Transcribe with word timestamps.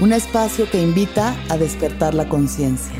un 0.00 0.12
espacio 0.12 0.68
que 0.68 0.82
invita 0.82 1.36
a 1.48 1.56
despertar 1.56 2.14
la 2.14 2.28
conciencia. 2.28 2.94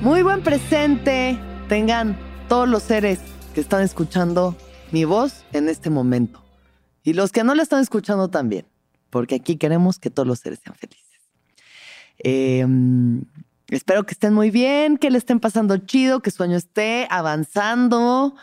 Muy 0.00 0.22
buen 0.22 0.42
presente 0.42 1.38
tengan 1.68 2.18
todos 2.48 2.68
los 2.68 2.82
seres 2.82 3.20
que 3.54 3.60
están 3.60 3.82
escuchando 3.82 4.56
mi 4.90 5.04
voz 5.04 5.44
en 5.52 5.68
este 5.68 5.90
momento. 5.90 6.42
Y 7.04 7.12
los 7.12 7.30
que 7.30 7.44
no 7.44 7.54
la 7.54 7.62
están 7.62 7.80
escuchando 7.80 8.28
también, 8.28 8.66
porque 9.10 9.36
aquí 9.36 9.56
queremos 9.56 10.00
que 10.00 10.10
todos 10.10 10.26
los 10.26 10.40
seres 10.40 10.58
sean 10.64 10.74
felices. 10.74 11.20
Em, 12.18 13.22
espero 13.68 14.04
que 14.04 14.12
estén 14.12 14.34
muy 14.34 14.50
bien, 14.50 14.96
que 14.98 15.10
le 15.10 15.18
estén 15.18 15.38
pasando 15.38 15.76
chido, 15.78 16.20
que 16.20 16.32
su 16.32 16.38
sueño 16.38 16.56
esté 16.56 17.06
avanzando, 17.08 18.34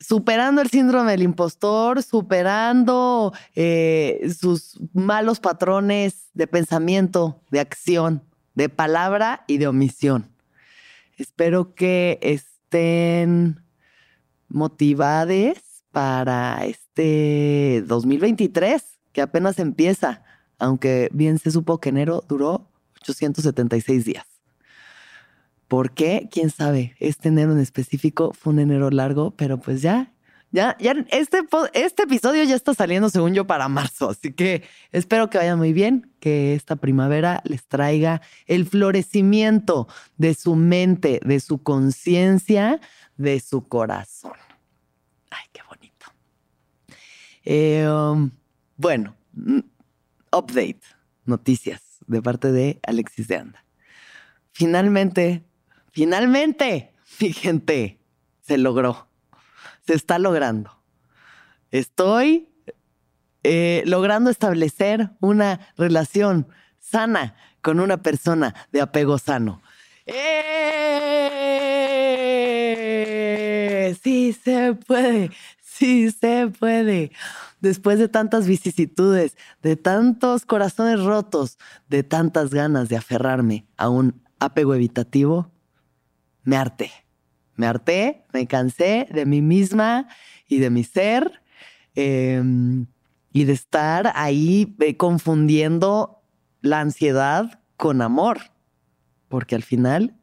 superando 0.00 0.60
el 0.60 0.70
síndrome 0.70 1.12
del 1.12 1.22
impostor, 1.22 2.02
superando 2.02 3.32
eh, 3.54 4.32
sus 4.38 4.78
malos 4.92 5.40
patrones 5.40 6.28
de 6.34 6.46
pensamiento, 6.46 7.40
de 7.50 7.60
acción, 7.60 8.22
de 8.54 8.68
palabra 8.68 9.44
y 9.46 9.58
de 9.58 9.66
omisión. 9.66 10.30
Espero 11.16 11.74
que 11.74 12.18
estén 12.22 13.60
motivados 14.48 15.58
para 15.90 16.64
este 16.64 17.82
2023, 17.86 18.82
que 19.12 19.20
apenas 19.20 19.58
empieza, 19.58 20.22
aunque 20.58 21.08
bien 21.12 21.38
se 21.38 21.50
supo 21.50 21.80
que 21.80 21.88
enero 21.88 22.24
duró 22.28 22.70
876 23.00 24.04
días. 24.04 24.37
¿Por 25.68 25.92
qué? 25.92 26.28
¿Quién 26.32 26.48
sabe? 26.48 26.96
Este 26.98 27.28
enero 27.28 27.52
en 27.52 27.60
específico 27.60 28.32
fue 28.32 28.54
un 28.54 28.58
enero 28.58 28.90
largo, 28.90 29.32
pero 29.32 29.58
pues 29.58 29.82
ya, 29.82 30.14
ya, 30.50 30.78
ya, 30.80 30.94
este, 31.10 31.40
este 31.74 32.04
episodio 32.04 32.42
ya 32.44 32.54
está 32.54 32.72
saliendo 32.72 33.10
según 33.10 33.34
yo 33.34 33.46
para 33.46 33.68
marzo, 33.68 34.08
así 34.08 34.32
que 34.32 34.64
espero 34.92 35.28
que 35.28 35.36
vaya 35.36 35.56
muy 35.56 35.74
bien, 35.74 36.10
que 36.20 36.54
esta 36.54 36.76
primavera 36.76 37.42
les 37.44 37.66
traiga 37.66 38.22
el 38.46 38.64
florecimiento 38.64 39.88
de 40.16 40.32
su 40.32 40.56
mente, 40.56 41.20
de 41.22 41.38
su 41.38 41.62
conciencia, 41.62 42.80
de 43.18 43.38
su 43.40 43.68
corazón. 43.68 44.32
Ay, 45.28 45.44
qué 45.52 45.60
bonito. 45.68 46.06
Eh, 47.44 47.86
um, 47.86 48.30
bueno, 48.78 49.14
mm, 49.34 49.60
update, 50.32 50.80
noticias 51.26 51.82
de 52.06 52.22
parte 52.22 52.52
de 52.52 52.80
Alexis 52.84 53.28
de 53.28 53.36
Anda. 53.36 53.64
Finalmente 54.52 55.44
Finalmente, 55.92 56.94
mi 57.20 57.32
gente, 57.32 58.00
se 58.40 58.58
logró. 58.58 59.08
Se 59.86 59.94
está 59.94 60.18
logrando. 60.18 60.82
Estoy 61.70 62.48
eh, 63.42 63.82
logrando 63.86 64.30
establecer 64.30 65.10
una 65.20 65.60
relación 65.76 66.48
sana 66.78 67.36
con 67.62 67.80
una 67.80 68.02
persona 68.02 68.54
de 68.72 68.80
apego 68.80 69.18
sano. 69.18 69.60
¡Eh! 70.06 70.48
Sí 74.02 74.32
se 74.32 74.74
puede, 74.74 75.30
sí 75.62 76.10
se 76.10 76.48
puede. 76.48 77.12
Después 77.60 77.98
de 77.98 78.08
tantas 78.08 78.46
vicisitudes, 78.46 79.36
de 79.62 79.76
tantos 79.76 80.44
corazones 80.46 81.00
rotos, 81.02 81.58
de 81.88 82.02
tantas 82.02 82.50
ganas 82.50 82.88
de 82.88 82.96
aferrarme 82.96 83.66
a 83.76 83.88
un 83.88 84.22
apego 84.38 84.74
evitativo, 84.74 85.50
me 86.48 86.56
harté. 86.56 86.90
Me 87.56 87.66
harté, 87.66 88.24
me 88.32 88.46
cansé 88.46 89.06
de 89.12 89.26
mí 89.26 89.42
misma 89.42 90.08
y 90.48 90.60
de 90.60 90.70
mi 90.70 90.82
ser 90.82 91.42
em, 91.94 92.86
y 93.34 93.44
de 93.44 93.52
estar 93.52 94.12
ahí 94.14 94.74
eh, 94.80 94.96
confundiendo 94.96 96.22
la 96.62 96.80
ansiedad 96.80 97.60
con 97.76 98.00
amor, 98.00 98.38
porque 99.28 99.56
al 99.56 99.62
final 99.62 100.16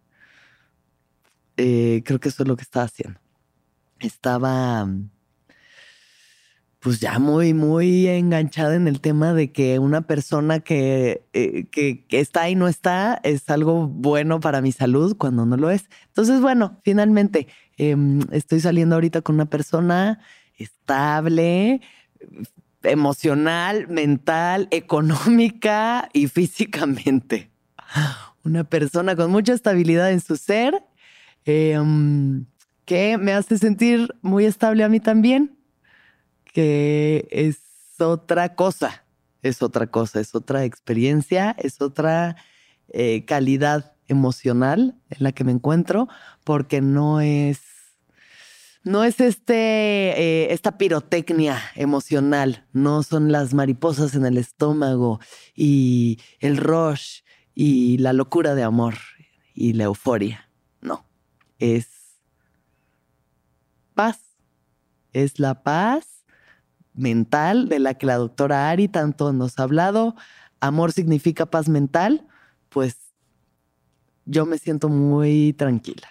eh, 1.58 2.02
creo 2.04 2.20
que 2.20 2.30
eso 2.30 2.42
es 2.42 2.50
lo 2.50 2.56
que 2.56 2.64
estaba 2.64 2.86
haciendo. 2.86 3.20
Estaba 4.00 4.88
pues 6.86 7.00
ya 7.00 7.18
muy, 7.18 7.56
muy 7.56 8.08
enganchada 8.08 8.76
en 8.76 8.88
el 8.88 9.02
tema 9.02 9.34
de 9.34 9.52
que 9.52 9.80
una 9.80 10.02
persona 10.02 10.60
que, 10.60 11.26
eh, 11.34 11.66
que, 11.72 12.06
está 12.12 12.48
y 12.48 12.54
no 12.54 12.68
está 12.68 13.20
es 13.24 13.50
algo 13.50 13.88
bueno 13.88 14.40
para 14.40 14.62
mi 14.62 14.72
salud 14.72 15.18
cuando 15.18 15.48
no 15.48 15.58
lo 15.58 15.72
es. 15.72 15.90
Entonces, 16.10 16.42
bueno, 16.42 16.80
finalmente 16.84 17.48
em, 17.78 18.20
estoy 18.32 18.60
saliendo 18.60 18.94
ahorita 18.94 19.24
con 19.24 19.34
una 19.34 19.48
persona 19.48 20.20
estable, 20.60 21.82
emocional, 22.84 23.88
mental, 23.88 24.68
económica 24.70 26.08
y 26.14 26.28
físicamente. 26.28 27.50
Una 28.44 28.64
persona 28.64 29.16
con 29.16 29.32
mucha 29.32 29.54
estabilidad 29.54 30.12
en 30.12 30.22
su 30.22 30.38
ser, 30.38 30.84
em, 31.46 32.46
que 32.86 33.18
me 33.18 33.34
hace 33.34 33.58
sentir 33.58 34.14
muy 34.22 34.46
estable 34.46 34.84
a 34.84 34.90
mí 34.90 35.00
también 35.00 35.55
que 36.56 37.28
es 37.32 37.60
otra 38.00 38.56
cosa, 38.56 39.04
es 39.42 39.62
otra 39.62 39.88
cosa, 39.88 40.22
es 40.22 40.34
otra 40.36 40.64
experiencia, 40.64 41.54
es 41.60 41.82
otra 41.82 42.38
eh, 42.88 43.26
calidad 43.26 43.98
emocional 44.08 44.96
en 45.10 45.18
la 45.20 45.34
que 45.34 45.44
me 45.44 45.52
encuentro, 45.52 46.08
porque 46.46 46.80
no 46.80 47.20
es, 47.20 47.60
no 48.86 49.04
es 49.04 49.20
este, 49.20 49.54
eh, 49.54 50.54
esta 50.54 50.78
pirotecnia 50.78 51.62
emocional, 51.76 52.66
no 52.72 53.04
son 53.04 53.34
las 53.34 53.54
mariposas 53.54 54.16
en 54.16 54.26
el 54.26 54.38
estómago 54.38 55.20
y 55.56 56.22
el 56.40 56.56
rush 56.56 57.24
y 57.54 57.98
la 57.98 58.14
locura 58.14 58.56
de 58.56 58.64
amor 58.64 58.96
y 59.54 59.74
la 59.74 59.84
euforia, 59.84 60.50
no, 60.80 61.06
es 61.60 61.90
paz, 63.94 64.22
es 65.12 65.38
la 65.38 65.62
paz 65.62 66.15
mental 66.96 67.70
de 67.70 67.80
la 67.80 67.94
que 67.94 68.06
la 68.06 68.16
doctora 68.16 68.70
Ari 68.70 68.88
tanto 68.88 69.34
nos 69.34 69.60
ha 69.60 69.64
hablado. 69.64 70.16
Amor 70.60 70.92
significa 70.92 71.46
paz 71.46 71.70
mental, 71.70 72.28
pues 72.70 72.98
yo 74.26 74.46
me 74.46 74.58
siento 74.58 74.90
muy 74.90 75.54
tranquila. 75.54 76.08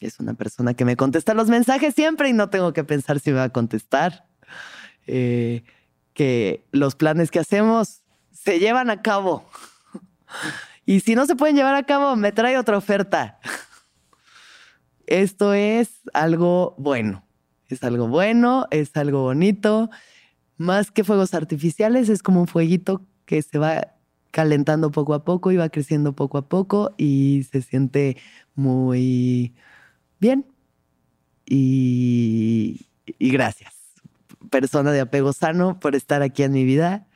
Es 0.00 0.20
una 0.20 0.34
persona 0.34 0.74
que 0.74 0.84
me 0.84 0.96
contesta 0.96 1.34
los 1.34 1.48
mensajes 1.48 1.94
siempre 1.94 2.28
y 2.28 2.32
no 2.32 2.50
tengo 2.50 2.72
que 2.72 2.84
pensar 2.84 3.20
si 3.20 3.30
me 3.30 3.38
va 3.38 3.44
a 3.44 3.48
contestar. 3.48 4.26
Eh, 5.06 5.64
que 6.12 6.66
los 6.70 6.94
planes 6.94 7.30
que 7.30 7.40
hacemos 7.40 8.02
se 8.32 8.58
llevan 8.58 8.90
a 8.90 9.02
cabo. 9.02 9.48
Y 10.86 11.00
si 11.00 11.14
no 11.14 11.24
se 11.24 11.34
pueden 11.34 11.56
llevar 11.56 11.76
a 11.76 11.84
cabo, 11.84 12.14
me 12.14 12.30
trae 12.30 12.58
otra 12.58 12.76
oferta. 12.76 13.38
Esto 15.06 15.54
es 15.54 16.02
algo 16.12 16.74
bueno. 16.76 17.24
Es 17.68 17.82
algo 17.84 18.06
bueno, 18.06 18.66
es 18.70 18.94
algo 18.94 19.22
bonito. 19.22 19.88
Más 20.56 20.90
que 20.90 21.04
fuegos 21.04 21.34
artificiales, 21.34 22.08
es 22.08 22.22
como 22.22 22.40
un 22.40 22.46
fueguito 22.46 23.02
que 23.26 23.42
se 23.42 23.58
va 23.58 23.94
calentando 24.30 24.90
poco 24.90 25.14
a 25.14 25.24
poco 25.24 25.52
y 25.52 25.56
va 25.56 25.68
creciendo 25.68 26.14
poco 26.14 26.38
a 26.38 26.48
poco 26.48 26.92
y 26.96 27.46
se 27.50 27.62
siente 27.62 28.16
muy 28.54 29.54
bien. 30.18 30.46
Y, 31.46 32.86
y 33.06 33.30
gracias, 33.30 33.74
persona 34.50 34.92
de 34.92 35.00
apego 35.00 35.32
sano, 35.32 35.78
por 35.78 35.94
estar 35.94 36.22
aquí 36.22 36.42
en 36.42 36.52
mi 36.52 36.64
vida, 36.64 37.06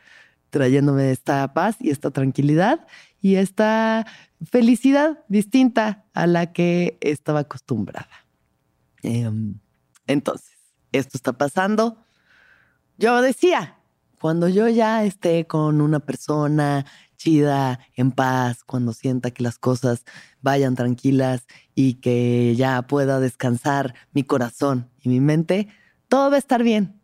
trayéndome 0.50 1.10
esta 1.10 1.52
paz 1.54 1.76
y 1.80 1.90
esta 1.90 2.10
tranquilidad 2.10 2.86
y 3.20 3.36
esta 3.36 4.06
felicidad 4.50 5.24
distinta 5.28 6.04
a 6.14 6.26
la 6.26 6.52
que 6.52 6.98
estaba 7.00 7.40
acostumbrada. 7.40 8.08
Em, 9.02 9.54
entonces, 10.06 10.56
esto 10.92 11.16
está 11.16 11.32
pasando. 11.32 11.98
Yo 12.98 13.22
decía, 13.22 13.76
cuando 14.20 14.48
yo 14.48 14.68
ya 14.68 15.04
esté 15.04 15.46
con 15.46 15.80
una 15.80 16.00
persona 16.00 16.84
chida, 17.16 17.78
en 17.94 18.10
paz, 18.10 18.64
cuando 18.64 18.92
sienta 18.92 19.30
que 19.30 19.42
las 19.44 19.58
cosas 19.58 20.04
vayan 20.40 20.74
tranquilas 20.74 21.46
y 21.76 21.94
que 21.94 22.54
ya 22.56 22.82
pueda 22.82 23.20
descansar 23.20 23.94
mi 24.12 24.24
corazón 24.24 24.90
y 25.00 25.08
mi 25.10 25.20
mente, 25.20 25.68
todo 26.08 26.30
va 26.30 26.36
a 26.36 26.40
estar 26.40 26.62
bien. 26.64 27.00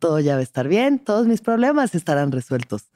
Todo 0.00 0.20
ya 0.20 0.34
va 0.34 0.40
a 0.40 0.42
estar 0.42 0.68
bien, 0.68 0.98
todos 0.98 1.26
mis 1.26 1.40
problemas 1.40 1.94
estarán 1.94 2.32
resueltos. 2.32 2.90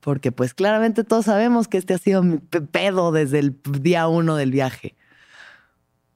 Porque 0.00 0.32
pues 0.32 0.54
claramente 0.54 1.04
todos 1.04 1.26
sabemos 1.26 1.68
que 1.68 1.78
este 1.78 1.94
ha 1.94 1.98
sido 1.98 2.22
mi 2.24 2.38
pedo 2.38 3.12
desde 3.12 3.38
el 3.38 3.60
día 3.80 4.08
uno 4.08 4.36
del 4.36 4.50
viaje. 4.50 4.96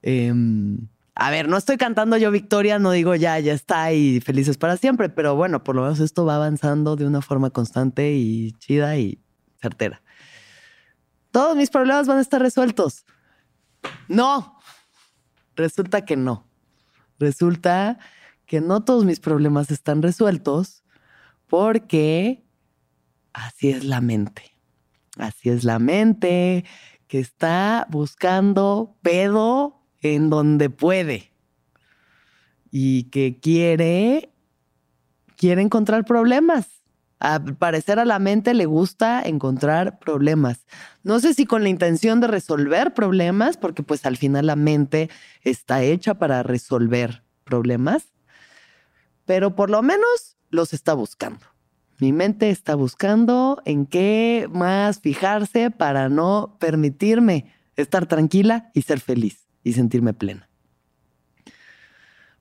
Em, 0.03 0.89
a 1.19 1.31
ver, 1.31 1.49
no 1.49 1.57
estoy 1.57 1.79
cantando 1.79 2.19
yo 2.19 2.31
victoria, 2.31 2.79
no 2.79 2.91
digo 2.91 3.15
ya, 3.15 3.39
ya 3.41 3.55
está 3.55 3.91
y 3.91 4.21
felices 4.21 4.59
para 4.59 4.77
siempre, 4.77 5.09
pero 5.09 5.35
bueno, 5.35 5.65
por 5.65 5.75
lo 5.75 5.83
menos 5.83 5.99
esto 5.99 6.27
va 6.27 6.37
avanzando 6.37 6.95
de 6.95 7.07
una 7.07 7.23
forma 7.23 7.49
constante 7.49 8.13
y 8.13 8.53
chida 8.59 8.99
y 8.99 9.19
certera. 9.59 10.03
Todos 11.31 11.57
mis 11.57 11.71
problemas 11.71 12.07
van 12.07 12.19
a 12.19 12.21
estar 12.21 12.43
resueltos. 12.43 13.07
No, 14.09 14.59
resulta 15.55 16.05
que 16.05 16.17
no. 16.17 16.47
Resulta 17.19 17.99
que 18.45 18.61
no 18.61 18.85
todos 18.85 19.07
mis 19.07 19.19
problemas 19.19 19.71
están 19.71 20.03
resueltos 20.03 20.85
porque 21.47 22.45
así 23.33 23.71
es 23.71 23.85
la 23.85 24.03
mente. 24.03 24.55
Así 25.17 25.49
es 25.49 25.65
la 25.65 25.79
mente 25.79 26.67
que 27.09 27.21
está 27.21 27.87
buscando 27.89 28.99
pedo 29.01 29.76
en 30.15 30.31
donde 30.31 30.71
puede 30.71 31.33
y 32.71 33.05
que 33.05 33.39
quiere, 33.41 34.31
quiere 35.37 35.63
encontrar 35.63 36.05
problemas. 36.05 36.67
Al 37.19 37.57
parecer 37.57 37.99
a 37.99 38.05
la 38.05 38.19
mente 38.19 38.53
le 38.53 38.67
gusta 38.67 39.23
encontrar 39.23 39.99
problemas. 39.99 40.67
No 41.03 41.19
sé 41.19 41.33
si 41.33 41.47
con 41.47 41.63
la 41.63 41.71
intención 41.71 42.21
de 42.21 42.27
resolver 42.27 42.93
problemas, 42.93 43.57
porque 43.57 43.83
pues 43.83 44.05
al 44.05 44.19
final 44.19 44.47
la 44.47 44.57
mente 44.57 45.09
está 45.43 45.83
hecha 45.83 46.15
para 46.15 46.43
resolver 46.43 47.23
problemas, 47.45 48.13
pero 49.25 49.57
por 49.57 49.71
lo 49.71 49.81
menos 49.83 50.37
los 50.51 50.75
está 50.75 50.93
buscando. 50.93 51.47
Mi 51.99 52.13
mente 52.13 52.51
está 52.51 52.75
buscando 52.75 53.63
en 53.65 53.87
qué 53.87 54.51
más 54.53 55.01
fijarse 55.01 55.71
para 55.71 56.11
no 56.11 56.59
permitirme 56.61 57.55
estar 57.77 58.05
tranquila 58.05 58.71
y 58.75 58.83
ser 58.83 59.01
feliz 59.01 59.46
y 59.67 59.73
sentirme 59.73 60.15
plena. 60.15 60.49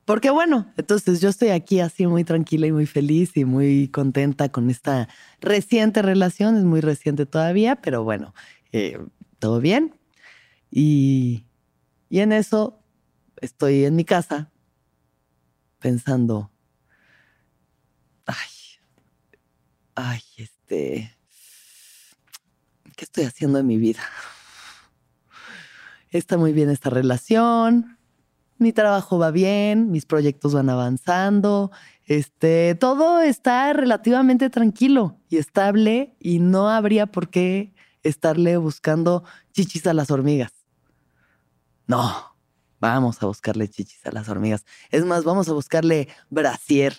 Porque 0.04 0.30
bueno, 0.30 0.72
entonces 0.76 1.20
yo 1.20 1.28
estoy 1.28 1.48
aquí 1.48 1.80
así 1.80 2.06
muy 2.06 2.22
tranquila 2.22 2.68
y 2.68 2.72
muy 2.72 2.86
feliz 2.86 3.36
y 3.36 3.44
muy 3.44 3.88
contenta 3.88 4.48
con 4.48 4.70
esta 4.70 5.08
reciente 5.40 6.02
relación, 6.02 6.56
es 6.56 6.62
muy 6.62 6.80
reciente 6.80 7.26
todavía, 7.26 7.82
pero 7.82 8.04
bueno, 8.04 8.32
eh, 8.70 9.00
todo 9.40 9.60
bien. 9.60 9.96
Y, 10.70 11.46
y 12.08 12.20
en 12.20 12.30
eso 12.30 12.78
estoy 13.40 13.84
en 13.84 13.96
mi 13.96 14.04
casa 14.04 14.52
pensando, 15.80 16.52
ay, 18.26 18.36
ay, 19.96 20.20
este, 20.36 21.12
¿qué 22.94 23.04
estoy 23.04 23.24
haciendo 23.24 23.58
en 23.58 23.66
mi 23.66 23.78
vida? 23.78 24.02
Está 26.16 26.36
muy 26.36 26.52
bien 26.52 26.70
esta 26.70 26.90
relación, 26.90 27.98
mi 28.58 28.72
trabajo 28.72 29.18
va 29.18 29.30
bien, 29.30 29.90
mis 29.90 30.06
proyectos 30.06 30.54
van 30.54 30.70
avanzando, 30.70 31.70
este, 32.04 32.74
todo 32.74 33.20
está 33.20 33.72
relativamente 33.72 34.50
tranquilo 34.50 35.18
y 35.28 35.36
estable 35.36 36.16
y 36.20 36.38
no 36.38 36.70
habría 36.70 37.06
por 37.06 37.28
qué 37.28 37.74
estarle 38.02 38.56
buscando 38.56 39.24
chichis 39.52 39.86
a 39.86 39.94
las 39.94 40.10
hormigas. 40.10 40.52
No, 41.86 42.36
vamos 42.80 43.22
a 43.22 43.26
buscarle 43.26 43.68
chichis 43.68 44.04
a 44.06 44.12
las 44.12 44.28
hormigas. 44.28 44.64
Es 44.90 45.04
más, 45.04 45.24
vamos 45.24 45.48
a 45.48 45.52
buscarle 45.52 46.08
brasier 46.30 46.96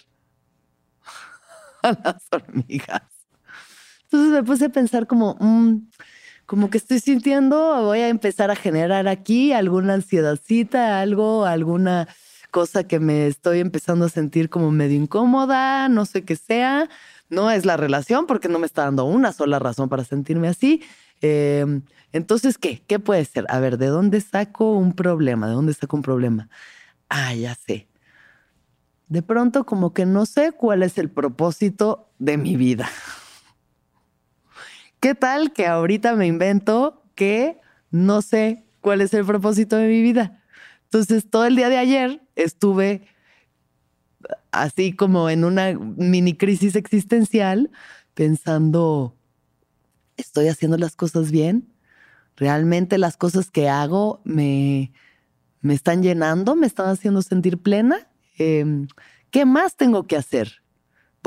a 1.84 1.92
las 1.92 2.28
hormigas. 2.32 3.04
Entonces 4.04 4.32
me 4.32 4.44
puse 4.44 4.66
a 4.66 4.70
pensar 4.70 5.08
como, 5.08 5.36
mm, 5.40 5.90
como 6.48 6.70
que 6.70 6.78
estoy 6.78 7.00
sintiendo, 7.02 7.84
voy 7.84 8.00
a 8.00 8.08
empezar 8.08 8.50
a 8.50 8.56
generar 8.56 9.10
aquí 9.10 9.52
alguna 9.52 9.96
ansiedadcita, 9.96 11.02
algo, 11.02 11.46
alguna 11.46 12.08
cosa 12.52 12.86
que 12.86 13.00
me 13.02 13.28
estoy 13.28 13.60
empezando 13.60 14.06
a 14.06 14.10
sentir 14.10 14.50
como 14.50 14.72
medio 14.72 14.96
incómoda, 14.96 15.90
no 15.90 16.06
sé 16.06 16.24
qué 16.24 16.38
sea. 16.38 16.90
No 17.30 17.52
es 17.52 17.66
la 17.66 17.76
relación 17.76 18.26
porque 18.28 18.48
no 18.48 18.60
me 18.60 18.66
está 18.66 18.86
dando 18.86 19.04
una 19.04 19.34
sola 19.34 19.60
razón 19.60 19.90
para 19.90 20.06
sentirme 20.06 20.48
así. 20.48 20.82
Em, 21.22 21.82
entonces, 22.14 22.58
¿qué? 22.58 22.82
¿Qué 22.88 22.98
puede 23.00 23.26
ser? 23.26 23.46
A 23.50 23.60
ver, 23.60 23.78
¿de 23.78 23.88
dónde 23.88 24.22
saco 24.22 24.72
un 24.72 24.94
problema? 24.94 25.48
¿De 25.48 25.54
dónde 25.54 25.74
saco 25.74 25.98
un 25.98 26.02
problema? 26.02 26.48
Ah, 27.10 27.36
ya 27.36 27.56
sé. 27.56 27.90
De 29.10 29.22
pronto 29.22 29.66
como 29.66 29.94
que 29.94 30.06
no 30.06 30.26
sé 30.26 30.54
cuál 30.54 30.82
es 30.84 30.98
el 30.98 31.10
propósito 31.10 32.10
de 32.20 32.38
mi 32.38 32.56
vida. 32.56 32.90
¿Qué 35.00 35.14
tal 35.16 35.54
que 35.54 35.68
ahorita 35.68 36.16
me 36.16 36.28
invento 36.28 37.04
que 37.16 37.60
no 37.92 38.22
sé 38.22 38.66
cuál 38.82 39.02
es 39.02 39.14
el 39.14 39.26
propósito 39.26 39.76
de 39.76 39.88
mi 39.88 40.02
vida? 40.02 40.44
Entonces, 40.86 41.30
todo 41.30 41.46
el 41.46 41.56
día 41.56 41.70
de 41.70 41.78
ayer 41.78 42.22
estuve 42.36 43.08
así 44.52 44.94
como 44.94 45.30
en 45.30 45.44
una 45.44 45.74
mini 45.74 46.36
crisis 46.36 46.76
existencial, 46.76 47.70
pensando, 48.14 49.16
¿estoy 50.18 50.48
haciendo 50.48 50.78
las 50.78 50.96
cosas 50.96 51.32
bien? 51.32 51.72
¿Realmente 52.36 52.98
las 52.98 53.18
cosas 53.18 53.52
que 53.52 53.70
hago 53.70 54.22
me, 54.24 54.92
me 55.62 55.74
están 55.74 56.02
llenando? 56.02 56.56
¿Me 56.56 56.68
están 56.68 56.90
haciendo 56.90 57.22
sentir 57.22 57.60
plena? 57.62 58.08
Em, 58.38 58.88
¿Qué 59.30 59.46
más 59.46 59.76
tengo 59.76 60.08
que 60.08 60.16
hacer? 60.16 60.62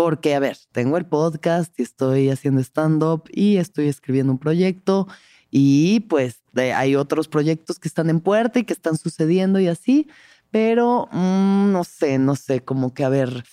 Porque, 0.02 0.34
a 0.34 0.38
ver, 0.38 0.56
tengo 0.72 0.96
el 0.96 1.04
podcast 1.04 1.78
y 1.78 1.82
estoy 1.82 2.30
haciendo 2.30 2.62
stand-up 2.62 3.24
y 3.30 3.58
estoy 3.58 3.86
escribiendo 3.88 4.32
un 4.32 4.38
proyecto 4.38 5.06
y 5.50 6.00
pues 6.08 6.40
hay 6.54 6.96
otros 6.96 7.28
proyectos 7.28 7.78
que 7.78 7.86
están 7.86 8.08
en 8.08 8.20
puerta 8.20 8.58
y 8.58 8.64
que 8.64 8.72
están 8.72 8.96
sucediendo 8.96 9.60
y 9.60 9.68
así, 9.68 10.08
pero 10.50 11.06
mm, 11.12 11.72
no 11.72 11.84
sé, 11.84 12.18
no 12.18 12.34
sé, 12.34 12.62
como 12.62 12.94
que 12.94 13.04
a 13.04 13.10
ver, 13.10 13.44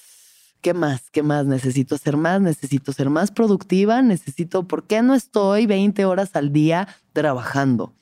¿qué 0.62 0.74
más? 0.74 1.10
¿Qué 1.10 1.22
más? 1.22 1.46
Necesito 1.46 1.96
hacer 1.96 2.16
más, 2.16 2.40
necesito 2.40 2.94
ser 2.94 3.10
más 3.10 3.30
productiva, 3.32 4.02
necesito, 4.02 4.70
¿por 4.70 4.88
qué 4.88 5.02
no 5.02 5.16
estoy 5.16 5.66
20 5.66 6.06
horas 6.06 6.30
al 6.34 6.54
día 6.54 6.88
trabajando? 7.12 7.94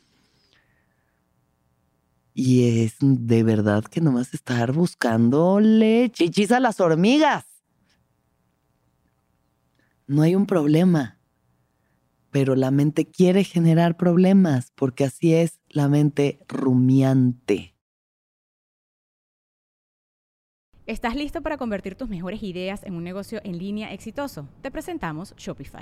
Y 2.36 2.84
es 2.84 2.98
de 3.00 3.42
verdad 3.42 3.84
que 3.86 4.02
nomás 4.02 4.36
estar 4.36 4.72
buscándole 4.72 6.12
chichis 6.12 6.52
a 6.52 6.60
las 6.60 6.80
hormigas 6.80 7.55
no 10.08 10.22
hay 10.22 10.36
un 10.36 10.46
problema, 10.46 11.20
pero 12.32 12.56
la 12.56 12.72
mente 12.72 13.06
quiere 13.06 13.44
generar 13.44 13.98
problemas 13.98 14.72
porque 14.76 15.06
así 15.06 15.34
es 15.34 15.60
la 15.70 15.88
mente 15.88 16.40
rumiante. 16.48 17.76
¿Estás 20.86 21.16
listo 21.16 21.42
para 21.42 21.58
convertir 21.58 21.96
tus 21.96 22.10
mejores 22.10 22.44
ideas 22.44 22.84
en 22.84 22.94
un 22.94 23.04
negocio 23.04 23.42
en 23.44 23.58
línea 23.58 23.92
exitoso? 23.92 24.48
Te 24.62 24.70
presentamos 24.70 25.34
Shopify. 25.36 25.82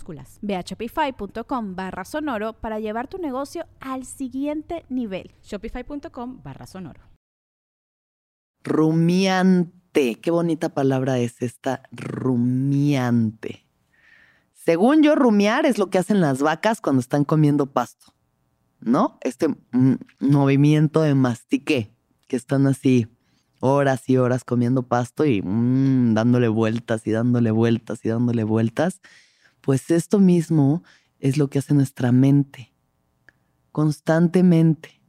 Ve 0.41 0.55
a 0.55 0.61
shopify.com 0.61 1.75
barra 1.75 2.05
sonoro 2.05 2.53
para 2.53 2.79
llevar 2.79 3.07
tu 3.07 3.17
negocio 3.17 3.65
al 3.79 4.05
siguiente 4.05 4.85
nivel. 4.89 5.31
Shopify.com 5.43 6.41
barra 6.43 6.65
sonoro. 6.65 7.01
Rumiante. 8.63 10.15
Qué 10.19 10.31
bonita 10.31 10.69
palabra 10.69 11.19
es 11.19 11.41
esta, 11.41 11.83
rumiante. 11.91 13.65
Según 14.53 15.01
yo, 15.01 15.15
rumiar 15.15 15.65
es 15.65 15.77
lo 15.77 15.89
que 15.89 15.97
hacen 15.97 16.21
las 16.21 16.41
vacas 16.41 16.81
cuando 16.81 16.99
están 16.99 17.25
comiendo 17.25 17.65
pasto. 17.65 18.13
¿No? 18.79 19.17
Este 19.21 19.47
mm, 19.47 19.95
movimiento 20.19 21.01
de 21.01 21.13
mastique, 21.13 21.91
que 22.27 22.35
están 22.35 22.67
así 22.67 23.07
horas 23.59 24.09
y 24.09 24.17
horas 24.17 24.43
comiendo 24.43 24.83
pasto 24.83 25.23
y 25.25 25.41
mm, 25.41 26.13
dándole 26.13 26.47
vueltas 26.47 27.05
y 27.05 27.11
dándole 27.11 27.51
vueltas 27.51 28.03
y 28.03 28.09
dándole 28.09 28.43
vueltas. 28.43 29.01
Pues 29.61 29.91
esto 29.91 30.19
mismo 30.19 30.83
es 31.19 31.37
lo 31.37 31.49
que 31.49 31.59
hace 31.59 31.73
nuestra 31.73 32.11
mente 32.11 32.71
constantemente. 33.71 35.01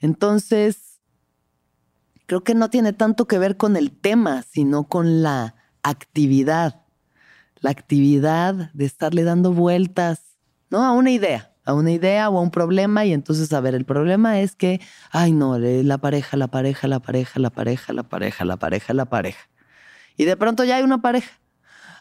Entonces, 0.00 1.00
creo 2.26 2.42
que 2.42 2.54
no 2.54 2.70
tiene 2.70 2.92
tanto 2.92 3.26
que 3.26 3.38
ver 3.38 3.56
con 3.56 3.76
el 3.76 3.92
tema, 3.92 4.42
sino 4.42 4.88
con 4.88 5.22
la 5.22 5.54
actividad. 5.82 6.82
La 7.60 7.70
actividad 7.70 8.70
de 8.72 8.84
estarle 8.84 9.22
dando 9.22 9.52
vueltas, 9.52 10.36
¿no? 10.70 10.84
A 10.84 10.92
una 10.92 11.10
idea, 11.10 11.54
a 11.64 11.74
una 11.74 11.90
idea 11.90 12.28
o 12.28 12.38
a 12.38 12.42
un 12.42 12.50
problema. 12.50 13.04
Y 13.04 13.12
entonces, 13.12 13.52
a 13.52 13.60
ver, 13.60 13.74
el 13.74 13.84
problema 13.84 14.40
es 14.40 14.54
que, 14.54 14.80
ay, 15.10 15.32
no, 15.32 15.58
la 15.58 15.98
pareja, 15.98 16.36
la 16.36 16.48
pareja, 16.48 16.88
la 16.88 17.00
pareja, 17.00 17.40
la 17.40 17.50
pareja, 17.50 17.92
la 17.92 18.02
pareja, 18.02 18.44
la 18.44 18.56
pareja, 18.56 18.94
la 18.94 19.06
pareja. 19.06 19.48
Y 20.16 20.24
de 20.24 20.36
pronto 20.36 20.64
ya 20.64 20.76
hay 20.76 20.82
una 20.82 21.02
pareja 21.02 21.30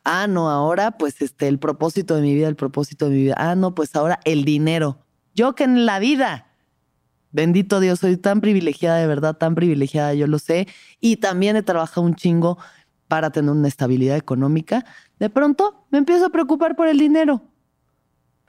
ah, 0.06 0.28
no, 0.28 0.50
ahora 0.50 0.92
pues 0.92 1.22
este, 1.22 1.48
el 1.48 1.60
propósito 1.60 2.16
de 2.16 2.22
mi 2.22 2.34
vida, 2.34 2.48
el 2.48 2.56
propósito 2.56 3.10
de 3.10 3.12
mi 3.12 3.24
vida, 3.24 3.36
ah, 3.38 3.56
no, 3.56 3.76
pues 3.76 3.96
ahora 3.96 4.20
el 4.24 4.46
dinero. 4.46 5.00
Yo 5.34 5.56
que 5.56 5.66
en 5.66 5.86
la 5.86 6.00
vida, 6.00 6.48
bendito 7.32 7.80
Dios, 7.80 8.00
soy 8.00 8.16
tan 8.18 8.40
privilegiada, 8.40 8.98
de 8.98 9.08
verdad, 9.08 9.36
tan 9.36 9.56
privilegiada, 9.56 10.14
yo 10.14 10.28
lo 10.28 10.40
sé, 10.40 10.68
y 11.02 11.18
también 11.18 11.56
he 11.56 11.64
trabajado 11.64 12.06
un 12.06 12.16
chingo 12.16 12.58
para 13.08 13.32
tener 13.32 13.52
una 13.52 13.68
estabilidad 13.68 14.16
económica. 14.16 14.86
De 15.20 15.30
pronto 15.30 15.86
me 15.92 15.98
empiezo 15.98 16.28
a 16.28 16.30
preocupar 16.30 16.76
por 16.76 16.88
el 16.88 16.98
dinero. 16.98 17.42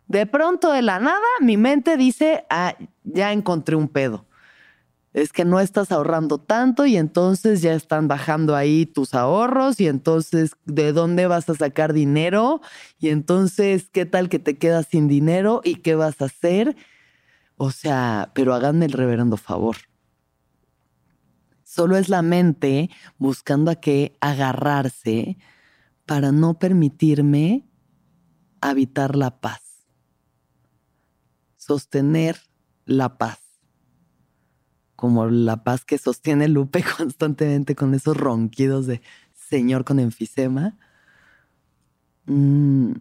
De 0.07 0.25
pronto, 0.27 0.71
de 0.71 0.83
la 0.83 1.01
nada, 1.01 1.27
mi 1.41 1.57
mente 1.57 1.97
dice, 1.97 2.47
ah, 2.49 2.77
ya 3.03 3.33
encontré 3.33 3.75
un 3.75 3.89
pedo 3.89 4.27
es 5.17 5.33
que 5.33 5.47
no 5.47 5.61
estás 5.61 5.93
ahorrando 5.93 6.37
tanto 6.37 6.85
y 6.85 6.99
entonces 6.99 7.63
ya 7.63 7.73
están 7.73 8.07
bajando 8.07 8.55
ahí 8.55 8.85
tus 8.85 9.15
ahorros 9.15 9.81
y 9.81 9.89
entonces 9.89 10.57
de 10.67 10.93
dónde 10.93 11.27
vas 11.27 11.49
a 11.49 11.55
sacar 11.55 11.95
dinero 11.95 12.61
y 12.99 13.09
entonces 13.09 13.89
qué 13.89 14.05
tal 14.05 14.29
que 14.29 14.39
te 14.39 14.59
quedas 14.59 14.89
sin 14.91 15.09
dinero 15.09 15.63
y 15.65 15.77
qué 15.77 15.95
vas 15.95 16.21
a 16.21 16.27
hacer. 16.27 16.77
O 17.57 17.71
sea, 17.71 18.31
pero 18.35 18.53
háganme 18.53 18.85
el 18.85 18.93
reverendo 18.93 19.39
favor. 19.39 19.77
Solo 21.65 21.97
es 21.97 22.11
la 22.11 22.21
mente 22.21 22.91
buscando 23.17 23.71
a 23.71 23.77
qué 23.77 24.19
agarrarse 24.21 25.39
para 26.05 26.31
no 26.31 26.59
permitirme 26.59 27.67
habitar 28.61 29.17
la 29.17 29.41
paz, 29.41 29.63
sostener 31.57 32.37
la 32.85 33.17
paz 33.17 33.46
como 34.97 35.27
la 35.27 35.63
paz 35.63 35.85
que 35.85 35.99
sostiene 35.99 36.49
Lupe 36.49 36.83
constantemente 36.97 37.77
con 37.77 37.95
esos 37.95 38.17
ronquidos 38.17 38.87
de 38.87 39.03
señor 39.33 39.85
con 39.85 40.01
enfisema. 40.01 40.77
Mm, 42.25 42.93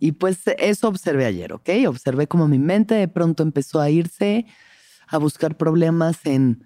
y 0.00 0.12
pues 0.12 0.40
eso 0.58 0.88
observé 0.88 1.26
ayer, 1.26 1.52
¿ok? 1.52 1.70
Observé 1.86 2.26
como 2.26 2.48
mi 2.48 2.58
mente 2.58 2.94
de 2.96 3.06
pronto 3.06 3.44
empezó 3.44 3.80
a 3.80 3.88
irse 3.88 4.46
a 5.06 5.18
buscar 5.18 5.56
problemas 5.56 6.26
en 6.26 6.64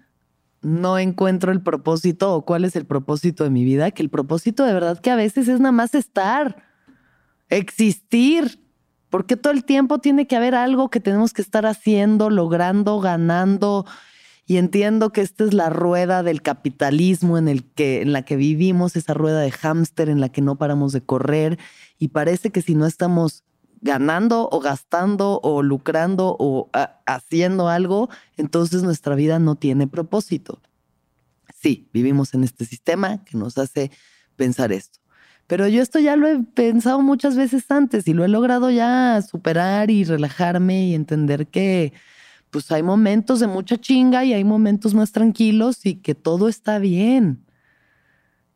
no 0.61 0.97
encuentro 0.97 1.51
el 1.51 1.61
propósito 1.61 2.33
o 2.33 2.45
cuál 2.45 2.65
es 2.65 2.75
el 2.75 2.85
propósito 2.85 3.43
de 3.43 3.51
mi 3.51 3.63
vida, 3.63 3.91
que 3.91 4.01
el 4.01 4.09
propósito 4.09 4.65
de 4.65 4.73
verdad 4.73 4.99
que 4.99 5.11
a 5.11 5.15
veces 5.15 5.47
es 5.47 5.59
nada 5.59 5.71
más 5.71 5.93
estar, 5.93 6.63
existir. 7.49 8.63
Porque 9.09 9.37
todo 9.37 9.53
el 9.53 9.63
tiempo 9.63 9.99
tiene 9.99 10.27
que 10.27 10.35
haber 10.35 10.53
algo 10.53 10.89
que 10.89 10.99
tenemos 10.99 11.31
que 11.31 11.41
estar 11.41 11.65
haciendo, 11.65 12.29
logrando, 12.29 12.99
ganando, 12.99 13.85
y 14.49 14.55
entiendo 14.55 15.11
que 15.11 15.19
esta 15.19 15.43
es 15.43 15.53
la 15.53 15.69
rueda 15.69 16.23
del 16.23 16.41
capitalismo 16.41 17.37
en, 17.37 17.63
la 18.13 18.21
que 18.23 18.35
vivimos, 18.37 18.95
esa 18.95 19.13
rueda 19.13 19.41
de 19.41 19.51
hámster 19.51 20.07
en 20.07 20.21
la 20.21 20.29
que 20.29 20.41
no 20.41 20.57
paramos 20.57 20.93
de 20.93 21.01
correr 21.01 21.59
y 21.99 22.07
parece 22.07 22.49
que 22.49 22.61
si 22.61 22.73
no 22.73 22.85
estamos 22.85 23.43
ganando 23.81 24.47
o 24.49 24.61
gastando 24.61 25.41
o 25.43 25.61
lucrando 25.61 26.37
o 26.39 26.69
haciendo 27.05 27.67
algo, 27.67 28.09
entonces 28.37 28.83
nuestra 28.83 29.15
vida 29.15 29.37
no 29.37 29.55
tiene 29.55 29.85
propósito. 29.85 30.61
Sí, 31.53 31.89
vivimos 31.91 32.33
en 32.33 32.45
este 32.45 32.63
sistema 32.63 33.25
que 33.25 33.37
nos 33.37 33.57
hace 33.57 33.91
pensar 34.37 34.71
esto. 34.71 34.99
Pero 35.47 35.67
yo 35.67 35.81
esto 35.81 35.99
ya 35.99 36.15
lo 36.15 36.25
he 36.25 36.41
pensado 36.41 37.01
muchas 37.01 37.35
veces 37.35 37.69
antes 37.69 38.07
y 38.07 38.13
lo 38.13 38.23
he 38.23 38.29
logrado 38.29 38.69
ya 38.69 39.21
superar 39.21 39.91
y 39.91 40.05
relajarme 40.05 40.87
y 40.87 40.95
entender 40.95 41.47
que 41.47 41.91
pues 42.49 42.71
hay 42.71 42.83
momentos 42.83 43.39
de 43.39 43.47
mucha 43.47 43.77
chinga 43.77 44.23
y 44.25 44.33
hay 44.33 44.43
momentos 44.43 44.93
más 44.93 45.11
tranquilos 45.11 45.85
y 45.85 45.95
que 45.95 46.15
todo 46.15 46.47
está 46.47 46.79
bien. 46.79 47.45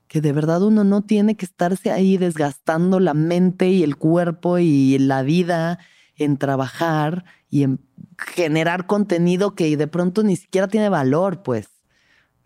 Que 0.08 0.22
de 0.22 0.32
verdad 0.32 0.64
uno 0.64 0.84
no 0.84 1.04
tiene 1.04 1.36
que 1.36 1.46
estarse 1.46 1.92
ahí 1.92 2.18
desgastando 2.18 3.00
la 3.00 3.14
mente 3.14 3.70
y 3.70 3.84
el 3.84 3.98
cuerpo 3.98 4.58
y 4.60 4.98
la 5.00 5.24
vida 5.24 5.80
en 6.16 6.38
trabajar 6.38 7.26
y 7.50 7.64
en 7.64 7.80
generar 8.18 8.88
contenido 8.88 9.56
que 9.56 9.76
de 9.76 9.88
pronto 9.88 10.24
ni 10.24 10.36
siquiera 10.36 10.68
tiene 10.68 10.90
valor, 10.90 11.44
pues. 11.44 11.70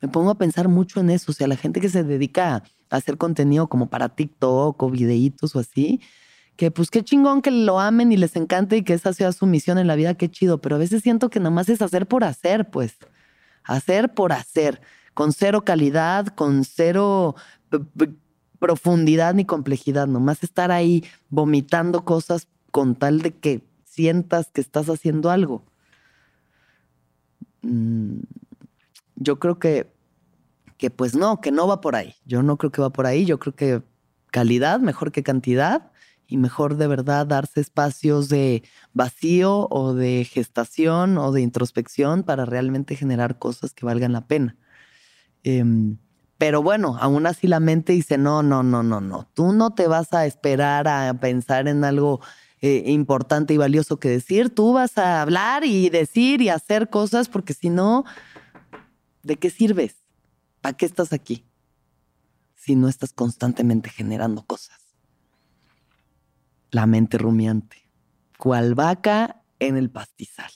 Me 0.01 0.09
pongo 0.09 0.31
a 0.31 0.37
pensar 0.37 0.67
mucho 0.67 0.99
en 0.99 1.09
eso. 1.09 1.31
O 1.31 1.35
sea, 1.35 1.47
la 1.47 1.55
gente 1.55 1.81
que 1.81 1.89
se 1.89 2.03
dedica 2.03 2.55
a 2.55 2.63
hacer 2.95 3.17
contenido 3.17 3.67
como 3.67 3.89
para 3.89 4.09
TikTok 4.09 4.81
o 4.81 4.89
videitos 4.89 5.55
o 5.55 5.59
así, 5.59 6.01
que 6.55 6.71
pues 6.71 6.89
qué 6.89 7.03
chingón 7.03 7.41
que 7.41 7.51
lo 7.51 7.79
amen 7.79 8.11
y 8.11 8.17
les 8.17 8.35
encante 8.35 8.77
y 8.77 8.83
que 8.83 8.93
esa 8.93 9.13
sea 9.13 9.31
su 9.31 9.45
misión 9.45 9.77
en 9.77 9.87
la 9.87 9.95
vida, 9.95 10.13
qué 10.15 10.29
chido, 10.29 10.61
pero 10.61 10.75
a 10.75 10.79
veces 10.79 11.03
siento 11.03 11.29
que 11.29 11.39
nada 11.39 11.51
más 11.51 11.69
es 11.69 11.81
hacer 11.81 12.07
por 12.07 12.23
hacer, 12.23 12.69
pues, 12.69 12.97
hacer 13.63 14.13
por 14.13 14.31
hacer, 14.31 14.81
con 15.13 15.33
cero 15.33 15.65
calidad, 15.65 16.27
con 16.27 16.63
cero 16.63 17.35
profundidad 18.59 19.33
ni 19.33 19.45
complejidad, 19.45 20.07
nomás 20.07 20.43
estar 20.43 20.71
ahí 20.71 21.03
vomitando 21.29 22.05
cosas 22.05 22.47
con 22.71 22.95
tal 22.95 23.21
de 23.21 23.31
que 23.35 23.63
sientas 23.83 24.49
que 24.51 24.61
estás 24.61 24.89
haciendo 24.89 25.29
algo. 25.29 25.63
Mm, 27.61 28.19
yo 29.15 29.39
creo 29.39 29.59
que, 29.59 29.91
que 30.77 30.89
pues 30.89 31.15
no, 31.15 31.41
que 31.41 31.51
no 31.51 31.67
va 31.67 31.81
por 31.81 31.95
ahí. 31.95 32.15
Yo 32.25 32.43
no 32.43 32.57
creo 32.57 32.71
que 32.71 32.81
va 32.81 32.91
por 32.91 33.05
ahí, 33.05 33.25
yo 33.25 33.39
creo 33.39 33.55
que 33.55 33.81
calidad 34.31 34.79
mejor 34.79 35.11
que 35.11 35.23
cantidad 35.23 35.91
y 36.27 36.37
mejor 36.37 36.77
de 36.77 36.87
verdad 36.87 37.27
darse 37.27 37.61
espacios 37.61 38.29
de 38.29 38.63
vacío 38.93 39.67
o 39.69 39.93
de 39.93 40.25
gestación 40.25 41.17
o 41.17 41.31
de 41.31 41.41
introspección 41.41 42.23
para 42.23 42.45
realmente 42.45 42.95
generar 42.95 43.37
cosas 43.37 43.73
que 43.73 43.85
valgan 43.85 44.13
la 44.13 44.27
pena. 44.27 44.57
Em, 45.43 45.97
pero 46.37 46.61
bueno, 46.61 46.97
aún 46.99 47.27
así 47.27 47.47
la 47.47 47.59
mente 47.59 47.93
dice, 47.93 48.17
no, 48.17 48.43
no, 48.43 48.63
no, 48.63 48.83
no, 48.83 49.01
no, 49.01 49.27
tú 49.33 49.53
no 49.53 49.73
te 49.73 49.87
vas 49.87 50.13
a 50.13 50.25
esperar 50.25 50.87
a 50.87 51.13
pensar 51.19 51.67
en 51.67 51.83
algo 51.83 52.19
eh, 52.61 52.83
importante 52.87 53.53
y 53.53 53.57
valioso 53.57 53.99
que 53.99 54.09
decir, 54.09 54.49
tú 54.49 54.73
vas 54.73 54.97
a 54.97 55.21
hablar 55.21 55.63
y 55.65 55.89
decir 55.89 56.41
y 56.41 56.49
hacer 56.49 56.89
cosas 56.89 57.29
porque 57.29 57.53
si 57.53 57.69
no, 57.69 58.05
¿de 59.23 59.37
qué 59.37 59.49
sirves? 59.49 59.95
¿Para 60.61 60.75
qué 60.75 60.85
estás 60.85 61.13
aquí? 61.13 61.45
Si 62.55 62.75
no 62.75 62.89
estás 62.89 63.13
constantemente 63.13 63.89
generando 63.89 64.43
cosas 64.43 64.84
la 66.75 66.87
mente 66.87 67.17
rumiante, 67.17 67.89
cual 68.37 68.75
vaca 68.75 69.41
en 69.59 69.77
el 69.77 69.89
pastizal, 69.89 70.51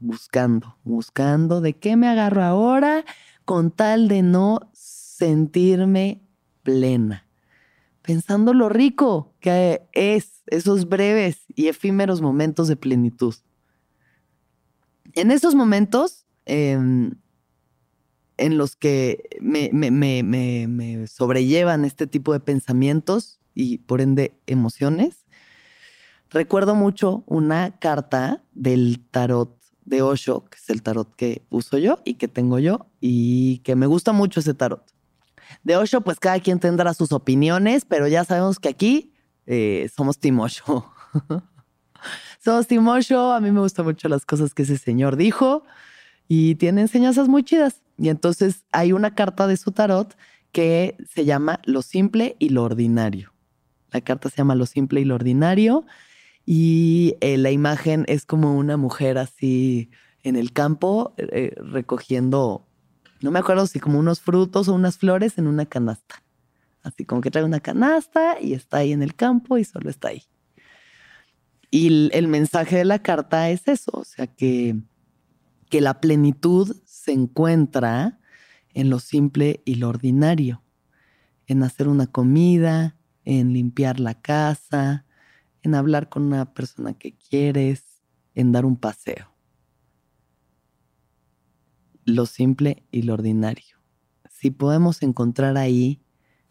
buscando, 0.00 0.78
buscando 0.82 1.60
de 1.60 1.78
qué 1.78 1.94
me 1.94 2.08
agarro 2.08 2.42
ahora 2.42 3.04
con 3.44 3.70
tal 3.70 4.08
de 4.08 4.22
no 4.22 4.68
sentirme 4.72 6.26
plena. 6.64 7.22
pensando 8.02 8.52
lo 8.52 8.68
rico 8.68 9.34
que 9.40 9.88
es 9.92 10.42
esos 10.46 10.88
breves 10.88 11.44
y 11.54 11.66
efímeros 11.68 12.20
momentos 12.20 12.68
de 12.68 12.76
plenitud. 12.76 13.34
En 15.14 15.32
esos 15.32 15.54
momentos 15.56 16.24
em, 16.46 17.12
en 18.36 18.58
los 18.58 18.76
que 18.76 19.28
me, 19.40 19.70
me 19.72 21.06
sobrellevan 21.06 21.84
este 21.84 22.06
tipo 22.06 22.32
de 22.32 22.40
pensamientos 22.40 23.40
y 23.56 23.78
por 23.78 24.00
ende 24.00 24.38
emociones, 24.46 25.24
recuerdo 26.30 26.74
mucho 26.76 27.24
una 27.26 27.78
carta 27.78 28.44
del 28.52 29.00
tarot 29.10 29.56
de 29.86 30.02
Osho, 30.02 30.44
que 30.44 30.58
es 30.58 30.68
el 30.68 30.82
tarot 30.82 31.12
que 31.16 31.42
uso 31.48 31.78
yo 31.78 31.98
y 32.04 32.14
que 32.14 32.28
tengo 32.28 32.58
yo 32.58 32.86
y 33.00 33.58
que 33.58 33.74
me 33.74 33.86
gusta 33.86 34.12
mucho 34.12 34.40
ese 34.40 34.52
tarot. 34.52 34.84
De 35.64 35.76
Osho, 35.76 36.02
pues 36.02 36.20
cada 36.20 36.38
quien 36.40 36.60
tendrá 36.60 36.92
sus 36.92 37.12
opiniones, 37.12 37.84
pero 37.86 38.06
ya 38.08 38.24
sabemos 38.24 38.58
que 38.58 38.68
aquí 38.68 39.14
eh, 39.46 39.88
somos 39.96 40.18
Team 40.18 40.38
Osho. 40.40 40.92
somos 42.44 42.66
Team 42.66 42.86
Osho, 42.86 43.32
a 43.32 43.40
mí 43.40 43.50
me 43.50 43.60
gustan 43.60 43.86
mucho 43.86 44.08
las 44.08 44.26
cosas 44.26 44.52
que 44.52 44.62
ese 44.62 44.76
señor 44.76 45.16
dijo 45.16 45.64
y 46.28 46.56
tiene 46.56 46.82
enseñanzas 46.82 47.28
muy 47.28 47.42
chidas. 47.42 47.80
Y 47.96 48.10
entonces 48.10 48.66
hay 48.70 48.92
una 48.92 49.14
carta 49.14 49.46
de 49.46 49.56
su 49.56 49.72
tarot 49.72 50.14
que 50.52 50.98
se 51.08 51.24
llama 51.24 51.60
Lo 51.64 51.80
simple 51.80 52.36
y 52.38 52.50
lo 52.50 52.64
ordinario. 52.64 53.35
La 53.92 54.00
carta 54.00 54.28
se 54.28 54.36
llama 54.36 54.54
Lo 54.54 54.66
simple 54.66 55.00
y 55.00 55.04
lo 55.04 55.14
ordinario 55.14 55.86
y 56.46 57.16
eh, 57.20 57.36
la 57.36 57.50
imagen 57.50 58.04
es 58.06 58.24
como 58.24 58.56
una 58.56 58.76
mujer 58.76 59.18
así 59.18 59.90
en 60.22 60.36
el 60.36 60.52
campo 60.52 61.14
eh, 61.18 61.54
recogiendo, 61.56 62.66
no 63.20 63.30
me 63.32 63.40
acuerdo 63.40 63.66
si 63.66 63.80
como 63.80 63.98
unos 63.98 64.20
frutos 64.20 64.68
o 64.68 64.74
unas 64.74 64.96
flores 64.96 65.38
en 65.38 65.48
una 65.48 65.66
canasta. 65.66 66.22
Así 66.82 67.04
como 67.04 67.20
que 67.20 67.32
trae 67.32 67.44
una 67.44 67.58
canasta 67.58 68.40
y 68.40 68.54
está 68.54 68.78
ahí 68.78 68.92
en 68.92 69.02
el 69.02 69.16
campo 69.16 69.58
y 69.58 69.64
solo 69.64 69.90
está 69.90 70.08
ahí. 70.08 70.22
Y 71.70 72.10
el, 72.12 72.28
mensaje 72.28 72.76
de 72.76 72.84
la 72.84 73.00
carta 73.00 73.50
es 73.50 73.66
eso, 73.66 73.90
o 73.92 74.04
sea 74.04 74.28
que, 74.28 74.76
que 75.68 75.80
la 75.80 76.00
plenitud 76.00 76.76
se 76.84 77.10
encuentra 77.10 78.20
en 78.72 78.88
lo 78.88 79.00
simple 79.00 79.62
y 79.64 79.74
lo 79.76 79.88
ordinario, 79.88 80.62
en 81.48 81.64
hacer 81.64 81.88
una 81.88 82.06
comida, 82.06 82.96
en 83.26 83.52
limpiar 83.52 84.00
la 84.00 84.14
casa, 84.14 85.04
en 85.62 85.74
hablar 85.74 86.08
con 86.08 86.22
una 86.22 86.54
persona 86.54 86.94
que 86.94 87.14
quieres, 87.16 88.00
en 88.34 88.52
dar 88.52 88.64
un 88.64 88.76
paseo. 88.76 89.34
Lo 92.04 92.24
simple 92.24 92.86
y 92.92 93.02
lo 93.02 93.14
ordinario. 93.14 93.76
Si 94.30 94.50
podemos 94.50 95.02
encontrar 95.02 95.56
ahí 95.56 96.00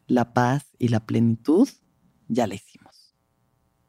la 0.05 0.33
paz 0.33 0.67
y 0.77 0.89
la 0.89 1.05
plenitud, 1.05 1.69
ya 2.27 2.45
la 2.45 2.55
hicimos. 2.55 3.15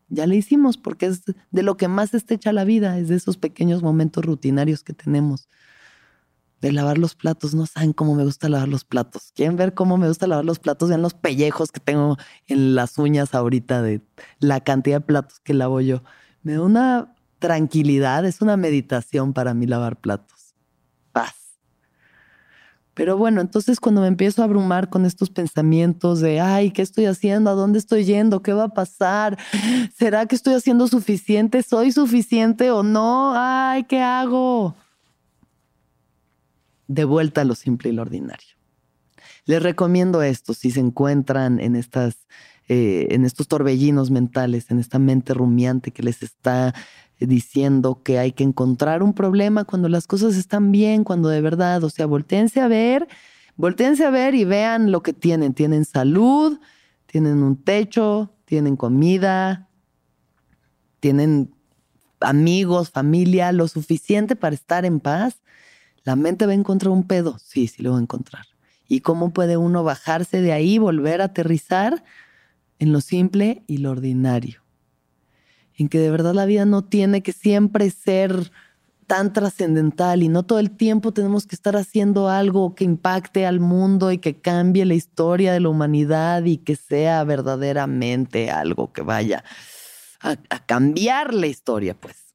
Ya 0.09 0.28
la 0.28 0.37
hicimos 0.37 0.78
porque 0.78 1.07
es 1.07 1.25
de 1.50 1.62
lo 1.64 1.76
que 1.76 1.88
más 1.88 2.14
está 2.14 2.52
la 2.52 2.64
vida, 2.64 2.99
es 2.99 3.09
de 3.09 3.16
esos 3.16 3.37
pequeños 3.37 3.83
momentos 3.83 4.25
rutinarios 4.25 4.85
que 4.85 4.93
tenemos 4.93 5.49
lavar 6.73 6.99
los 6.99 7.14
platos. 7.14 7.54
No 7.54 7.66
saben 7.66 7.92
cómo 7.92 8.14
me 8.14 8.25
gusta 8.25 8.49
lavar 8.49 8.68
los 8.68 8.85
platos. 8.85 9.32
¿Quieren 9.35 9.56
ver 9.56 9.75
cómo 9.75 9.96
me 9.96 10.08
gusta 10.08 10.26
lavar 10.26 10.44
los 10.44 10.58
platos? 10.58 10.88
Vean 10.88 11.02
los 11.02 11.14
pellejos 11.14 11.73
que 11.73 11.80
tengo 11.80 12.16
en 12.46 12.75
las 12.75 12.99
uñas 12.99 13.35
ahorita 13.35 13.82
de 13.82 14.00
la 14.38 14.61
cantidad 14.61 14.96
de 14.96 15.06
platos 15.06 15.40
que 15.40 15.54
lavo 15.54 15.80
yo. 15.80 16.02
Me 16.42 16.54
da 16.54 16.62
una 16.62 17.14
tranquilidad, 17.38 18.25
es 18.25 18.40
una 18.40 18.56
meditación 18.56 19.32
para 19.32 19.54
mí 19.54 19.66
lavar 19.66 20.00
platos. 20.00 20.54
Paz. 21.12 21.35
Pero 22.94 23.18
bueno, 23.18 23.42
entonces 23.42 23.78
cuando 23.78 24.00
me 24.00 24.06
empiezo 24.06 24.40
a 24.40 24.46
abrumar 24.46 24.88
con 24.88 25.04
estos 25.04 25.28
pensamientos 25.28 26.20
de, 26.20 26.40
ay, 26.40 26.70
¿qué 26.70 26.80
estoy 26.80 27.04
haciendo? 27.04 27.50
¿A 27.50 27.54
dónde 27.54 27.78
estoy 27.78 28.04
yendo? 28.04 28.40
¿Qué 28.42 28.54
va 28.54 28.64
a 28.64 28.68
pasar? 28.68 29.37
¿Será 29.94 30.25
que 30.25 30.35
estoy 30.35 30.54
haciendo 30.54 30.88
suficiente? 30.88 31.62
¿Soy 31.62 31.92
suficiente 31.92 32.70
o 32.70 32.82
no? 32.82 33.35
Ay, 33.37 33.85
¿qué 33.85 34.00
hago? 34.00 34.75
De 36.88 37.04
vuelta 37.04 37.42
a 37.42 37.44
lo 37.44 37.54
simple 37.54 37.90
y 37.90 37.92
lo 37.92 38.02
ordinario. 38.02 38.56
Les 39.44 39.62
recomiendo 39.62 40.22
esto 40.22 40.54
si 40.54 40.70
se 40.70 40.80
encuentran 40.80 41.60
en 41.60 41.76
estas, 41.76 42.26
eh, 42.68 43.08
en 43.10 43.25
estos 43.25 43.49
torbellinos 43.49 44.10
mentales, 44.10 44.70
en 44.70 44.78
esta 44.78 44.99
mente 44.99 45.34
rumiante 45.34 45.92
que 45.92 46.02
les 46.02 46.22
está 46.22 46.75
diciendo 47.18 48.02
que 48.02 48.18
hay 48.18 48.32
que 48.32 48.44
encontrar 48.44 49.02
un 49.02 49.14
problema 49.14 49.64
cuando 49.64 49.88
las 49.88 50.06
cosas 50.06 50.36
están 50.36 50.72
bien, 50.72 51.04
cuando 51.04 51.28
de 51.28 51.40
verdad, 51.40 51.82
o 51.84 51.90
sea, 51.90 52.06
volteense 52.06 52.60
a 52.60 52.68
ver, 52.68 53.08
volteense 53.56 54.04
a 54.04 54.10
ver 54.10 54.34
y 54.34 54.44
vean 54.44 54.90
lo 54.90 55.02
que 55.02 55.12
tienen. 55.12 55.54
Tienen 55.54 55.84
salud, 55.84 56.58
tienen 57.06 57.42
un 57.42 57.56
techo, 57.56 58.32
tienen 58.44 58.76
comida, 58.76 59.68
tienen 61.00 61.54
amigos, 62.20 62.90
familia, 62.90 63.52
lo 63.52 63.68
suficiente 63.68 64.36
para 64.36 64.54
estar 64.54 64.84
en 64.84 65.00
paz 65.00 65.40
¿La 66.06 66.14
mente 66.14 66.47
va 66.47 66.52
a 66.52 66.54
encontrar 66.54 66.92
un 66.92 67.02
pedo? 67.02 67.36
Sí, 67.40 67.66
sí 67.66 67.82
lo 67.82 67.90
va 67.90 67.99
a 67.99 68.00
encontrar. 68.00 68.47
¿Y 68.86 69.00
cómo 69.00 69.32
puede 69.32 69.56
uno 69.56 69.82
bajarse 69.82 70.40
de 70.40 70.52
ahí, 70.52 70.78
volver 70.78 71.21
a 71.21 71.25
aterrizar 71.25 72.04
en 72.78 72.92
lo 72.92 73.00
simple 73.00 73.64
y 73.66 73.78
lo 73.78 73.90
ordinario? 73.90 74.62
En 75.75 75.88
que 75.88 75.99
de 75.99 76.12
verdad 76.12 76.32
la 76.32 76.47
vida 76.47 76.64
no 76.64 76.84
tiene 76.84 77.25
que 77.25 77.32
siempre 77.32 77.90
ser 77.90 78.52
tan 79.08 79.32
trascendental 79.32 80.23
y 80.23 80.28
no 80.28 80.45
todo 80.45 80.60
el 80.60 80.71
tiempo 80.71 81.10
tenemos 81.10 81.45
que 81.45 81.56
estar 81.56 81.76
haciendo 81.76 82.28
algo 82.28 82.76
que 82.76 82.84
impacte 82.84 83.45
al 83.45 83.58
mundo 83.58 84.12
y 84.12 84.19
que 84.19 84.40
cambie 84.40 84.84
la 84.84 84.95
historia 84.95 85.52
de 85.52 85.58
la 85.58 85.71
humanidad 85.71 86.45
y 86.45 86.58
que 86.58 86.76
sea 86.76 87.25
verdaderamente 87.25 88.52
algo 88.52 88.92
que 88.92 89.02
vaya 89.02 89.42
a, 90.21 90.36
a 90.50 90.66
cambiar 90.66 91.34
la 91.34 91.49
historia, 91.49 91.99
pues 91.99 92.25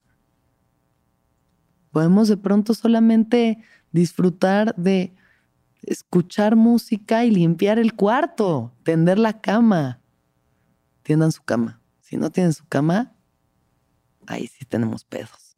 podemos 1.91 2.27
de 2.27 2.37
pronto 2.37 2.73
solamente 2.73 3.59
disfrutar 3.91 4.75
de 4.75 5.13
escuchar 5.83 6.55
música 6.55 7.25
y 7.25 7.31
limpiar 7.31 7.79
el 7.79 7.95
cuarto, 7.95 8.73
tender 8.83 9.19
la 9.19 9.41
cama. 9.41 9.99
Tiendan 11.03 11.31
su 11.31 11.43
cama. 11.43 11.81
Si 11.99 12.17
no 12.17 12.29
tienen 12.29 12.53
su 12.53 12.65
cama, 12.67 13.13
ahí 14.27 14.47
sí 14.47 14.65
tenemos 14.65 15.03
pedos. 15.03 15.57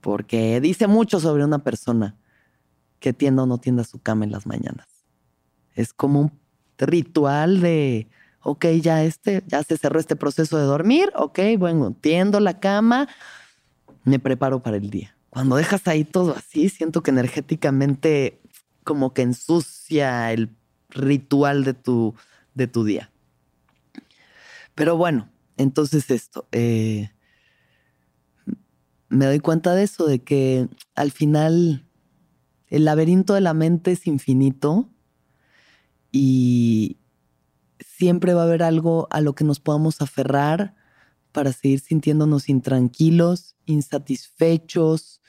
Porque 0.00 0.60
dice 0.60 0.86
mucho 0.86 1.20
sobre 1.20 1.44
una 1.44 1.60
persona 1.60 2.16
que 3.00 3.12
tienda 3.12 3.42
o 3.42 3.46
no 3.46 3.58
tienda 3.58 3.84
su 3.84 4.00
cama 4.00 4.24
en 4.24 4.32
las 4.32 4.46
mañanas. 4.46 4.86
Es 5.74 5.92
como 5.92 6.20
un 6.20 6.40
ritual 6.78 7.60
de, 7.60 8.08
ok, 8.42 8.66
ya 8.80 9.04
este, 9.04 9.42
ya 9.46 9.62
se 9.62 9.76
cerró 9.76 9.98
este 10.00 10.16
proceso 10.16 10.58
de 10.58 10.64
dormir, 10.64 11.10
ok, 11.14 11.38
bueno, 11.58 11.96
tiendo 11.98 12.40
la 12.40 12.60
cama, 12.60 13.08
me 14.04 14.18
preparo 14.18 14.62
para 14.62 14.76
el 14.76 14.90
día. 14.90 15.16
Cuando 15.30 15.56
dejas 15.56 15.86
ahí 15.86 16.04
todo 16.04 16.34
así, 16.36 16.68
siento 16.68 17.02
que 17.02 17.10
energéticamente 17.10 18.40
como 18.84 19.14
que 19.14 19.22
ensucia 19.22 20.32
el 20.32 20.50
ritual 20.88 21.64
de 21.64 21.74
tu, 21.74 22.14
de 22.54 22.66
tu 22.66 22.84
día. 22.84 23.12
Pero 24.74 24.96
bueno, 24.96 25.28
entonces 25.56 26.10
esto, 26.10 26.48
eh, 26.52 27.10
me 29.08 29.26
doy 29.26 29.40
cuenta 29.40 29.74
de 29.74 29.82
eso, 29.82 30.06
de 30.06 30.20
que 30.20 30.68
al 30.94 31.10
final 31.10 31.86
el 32.68 32.84
laberinto 32.84 33.34
de 33.34 33.40
la 33.40 33.54
mente 33.54 33.92
es 33.92 34.06
infinito 34.06 34.88
y 36.12 36.96
siempre 37.80 38.34
va 38.34 38.42
a 38.42 38.44
haber 38.44 38.62
algo 38.62 39.08
a 39.10 39.20
lo 39.20 39.34
que 39.34 39.44
nos 39.44 39.60
podamos 39.60 40.00
aferrar 40.00 40.74
para 41.32 41.52
seguir 41.52 41.80
sintiéndonos 41.80 42.48
intranquilos, 42.48 43.56
insatisfechos, 43.66 45.20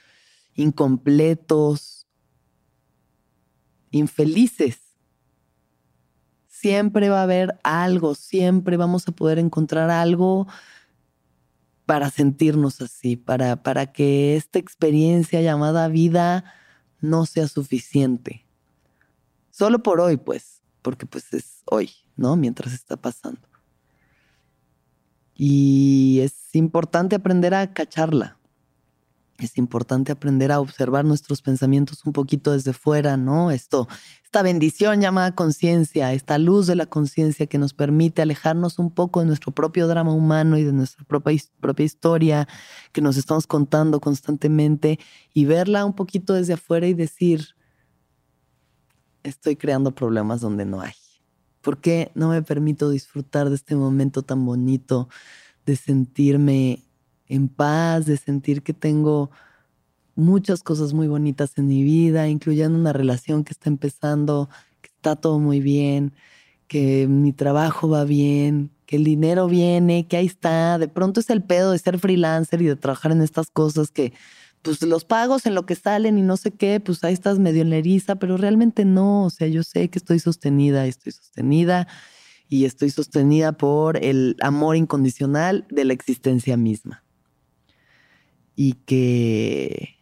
incompletos, 0.56 2.08
infelices. 3.92 4.80
Siempre 6.48 7.10
va 7.10 7.22
a 7.22 7.24
haber 7.24 7.60
algo, 7.64 8.16
siempre 8.16 8.78
vamos 8.78 9.08
a 9.08 9.12
poder 9.12 9.40
encontrar 9.40 9.90
algo 9.90 10.48
para 11.86 12.10
sentirnos 12.10 12.82
así, 12.82 13.18
para, 13.18 13.64
para 13.64 13.92
que 13.92 14.36
esta 14.36 14.60
experiencia 14.60 15.42
llamada 15.42 15.88
vida 15.88 16.46
no 17.00 17.26
sea 17.26 17.48
suficiente. 17.48 18.46
Solo 19.50 19.84
por 19.84 20.00
hoy, 20.00 20.18
pues, 20.18 20.62
porque 20.82 21.06
pues 21.06 21.34
es 21.34 21.64
hoy, 21.66 21.92
¿no? 22.16 22.36
Mientras 22.36 22.74
está 22.74 22.96
pasando. 22.96 23.51
Y 25.44 26.20
es 26.20 26.54
importante 26.54 27.16
aprender 27.16 27.56
a 27.56 27.74
cacharla. 27.74 28.38
Es 29.40 29.58
importante 29.58 30.12
aprender 30.12 30.52
a 30.52 30.60
observar 30.60 31.04
nuestros 31.04 31.42
pensamientos 31.42 32.06
un 32.06 32.14
poquito 32.14 32.52
desde 32.52 32.74
fuera, 32.74 33.18
¿no? 33.18 33.50
Esto, 33.50 33.88
esta 34.24 34.44
bendición 34.44 35.02
llamada 35.02 35.34
conciencia, 35.34 36.14
esta 36.14 36.38
luz 36.38 36.68
de 36.68 36.76
la 36.76 36.86
conciencia 36.86 37.48
que 37.48 37.58
nos 37.58 37.74
permite 37.74 38.22
alejarnos 38.22 38.78
un 38.78 38.92
poco 38.92 39.22
de 39.22 39.26
nuestro 39.26 39.52
propio 39.52 39.88
drama 39.88 40.14
humano 40.14 40.60
y 40.60 40.64
de 40.64 40.74
nuestra 40.74 41.06
propia, 41.06 41.42
propia 41.60 41.86
historia 41.88 42.48
que 42.92 43.02
nos 43.02 43.18
estamos 43.18 43.48
contando 43.48 44.00
constantemente 44.00 45.00
y 45.34 45.46
verla 45.46 45.86
un 45.86 45.94
poquito 45.94 46.36
desde 46.36 46.54
afuera 46.54 46.86
y 46.86 46.94
decir, 46.94 47.56
estoy 49.24 49.56
creando 49.56 49.90
problemas 49.90 50.40
donde 50.40 50.66
no 50.66 50.82
hay. 50.82 51.01
¿Por 51.62 51.80
qué 51.80 52.12
no 52.16 52.30
me 52.30 52.42
permito 52.42 52.90
disfrutar 52.90 53.50
de 53.50 53.56
este 53.56 53.76
momento 53.76 54.24
tan 54.24 54.46
bonito, 54.46 55.10
de 55.66 55.76
sentirme 55.76 56.84
en 57.28 57.48
paz, 57.48 58.06
de 58.06 58.18
sentir 58.18 58.64
que 58.64 58.74
tengo 58.74 59.32
muchas 60.16 60.64
cosas 60.64 60.94
muy 60.94 61.08
bonitas 61.08 61.58
en 61.58 61.68
mi 61.68 61.84
vida, 61.84 62.28
incluyendo 62.28 62.78
una 62.78 62.94
relación 62.94 63.44
que 63.44 63.54
está 63.54 63.70
empezando, 63.70 64.50
que 64.82 64.90
está 64.90 65.16
todo 65.16 65.40
muy 65.40 65.60
bien, 65.60 66.14
que 66.68 67.08
mi 67.08 67.34
trabajo 67.34 67.90
va 67.90 68.04
bien, 68.04 68.72
que 68.86 68.98
el 68.98 69.04
dinero 69.04 69.48
viene, 69.48 70.08
que 70.08 70.18
ahí 70.18 70.26
está. 70.26 70.78
De 70.78 70.88
pronto 70.88 71.20
es 71.20 71.30
el 71.30 71.44
pedo 71.44 71.72
de 71.72 71.80
ser 71.80 72.00
freelancer 72.00 72.62
y 72.62 72.66
de 72.66 72.76
trabajar 72.76 73.12
en 73.12 73.22
estas 73.22 73.50
cosas 73.52 73.92
que 73.92 74.14
pues 74.62 74.82
los 74.84 75.06
pagos 75.06 75.46
en 75.46 75.56
lo 75.56 75.66
que 75.66 75.76
salen 75.76 76.18
y 76.18 76.22
no 76.22 76.38
sé 76.38 76.52
qué, 76.52 76.80
pues 76.80 77.04
ahí 77.04 77.14
estás 77.14 77.40
medio 77.40 77.64
en 77.64 77.74
eriza, 77.74 78.16
pero 78.16 78.38
realmente 78.38 78.86
no, 78.86 79.26
o 79.26 79.30
sea, 79.30 79.48
yo 79.48 79.64
sé 79.64 79.90
que 79.90 79.98
estoy 79.98 80.20
sostenida, 80.20 80.86
estoy 80.86 81.12
sostenida 81.12 81.88
y 82.48 82.66
estoy 82.66 82.90
sostenida 82.90 83.54
por 83.54 84.04
el 84.04 84.36
amor 84.42 84.76
incondicional 84.76 85.66
de 85.70 85.86
la 85.86 85.94
existencia 85.94 86.58
misma. 86.58 87.04
Y 88.56 88.74
que, 88.74 89.98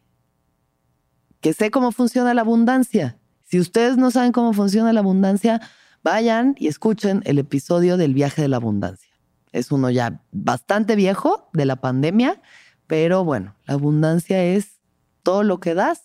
que 1.39 1.53
sé 1.53 1.71
cómo 1.71 1.91
funciona 1.91 2.33
la 2.33 2.41
abundancia. 2.41 3.17
Si 3.43 3.59
ustedes 3.59 3.97
no 3.97 4.11
saben 4.11 4.31
cómo 4.31 4.51
funciona 4.53 4.91
la 4.91 4.99
abundancia, 4.99 5.61
vayan 6.03 6.55
y 6.57 6.67
escuchen 6.67 7.21
el 7.25 7.39
episodio 7.39 7.97
del 7.97 8.13
viaje 8.13 8.41
de 8.41 8.47
la 8.49 8.57
abundancia. 8.57 9.09
Es 9.51 9.71
uno 9.71 9.89
ya 9.89 10.21
bastante 10.31 10.95
viejo 10.95 11.49
de 11.53 11.65
la 11.65 11.77
pandemia 11.77 12.41
pero 12.89 13.23
bueno, 13.23 13.55
la 13.67 13.75
abundancia 13.75 14.43
es 14.43 14.79
todo 15.21 15.43
lo 15.43 15.59
que 15.59 15.75
das, 15.75 16.01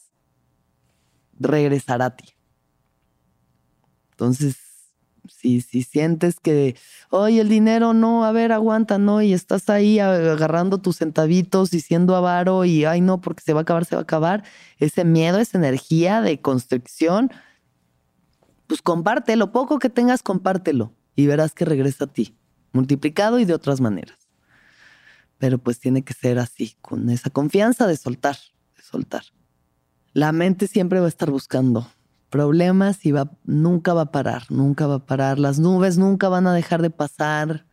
regresará 1.40 2.04
a 2.04 2.16
ti. 2.16 2.34
Entonces, 4.10 4.58
si, 5.26 5.62
si 5.62 5.82
sientes 5.82 6.40
que, 6.40 6.76
oye, 7.08 7.40
el 7.40 7.48
dinero 7.48 7.94
no, 7.94 8.26
a 8.26 8.32
ver, 8.32 8.52
aguanta, 8.52 8.98
no, 8.98 9.22
y 9.22 9.32
estás 9.32 9.70
ahí 9.70 9.98
agarrando 9.98 10.76
tus 10.76 10.98
centavitos 10.98 11.72
y 11.72 11.80
siendo 11.80 12.16
avaro 12.16 12.66
y, 12.66 12.84
ay, 12.84 13.00
no, 13.00 13.18
porque 13.22 13.42
se 13.42 13.54
va 13.54 13.60
a 13.60 13.62
acabar, 13.62 13.86
se 13.86 13.96
va 13.96 14.00
a 14.00 14.02
acabar, 14.02 14.44
ese 14.76 15.06
miedo, 15.06 15.38
esa 15.38 15.56
energía 15.56 16.20
de 16.20 16.42
constricción, 16.42 17.30
pues 18.66 18.82
comparte, 18.82 19.36
lo 19.36 19.52
poco 19.52 19.78
que 19.78 19.88
tengas, 19.88 20.22
compártelo 20.22 20.92
y 21.16 21.26
verás 21.28 21.54
que 21.54 21.64
regresa 21.64 22.04
a 22.04 22.08
ti, 22.08 22.36
multiplicado 22.72 23.38
y 23.38 23.46
de 23.46 23.54
otras 23.54 23.80
maneras 23.80 24.23
pero 25.44 25.59
pues 25.59 25.78
tiene 25.78 26.00
que 26.00 26.14
ser 26.14 26.38
así, 26.38 26.74
con 26.80 27.11
esa 27.11 27.28
confianza 27.28 27.87
de 27.87 27.98
soltar, 27.98 28.38
de 28.78 28.83
soltar. 28.83 29.24
La 30.14 30.33
mente 30.33 30.68
siempre 30.68 31.00
va 31.00 31.04
a 31.04 31.11
estar 31.11 31.30
buscando 31.30 31.87
problemas 32.30 33.04
y 33.04 33.12
va, 33.12 33.30
nunca 33.44 33.92
va 33.92 34.00
a 34.00 34.11
parar, 34.11 34.44
nunca 34.48 34.87
va 34.87 34.94
a 34.94 35.04
parar. 35.04 35.38
Las 35.38 35.59
nubes 35.59 35.98
nunca 35.98 36.30
van 36.30 36.46
a 36.46 36.54
dejar 36.54 36.80
de 36.80 36.88
pasar 36.88 37.66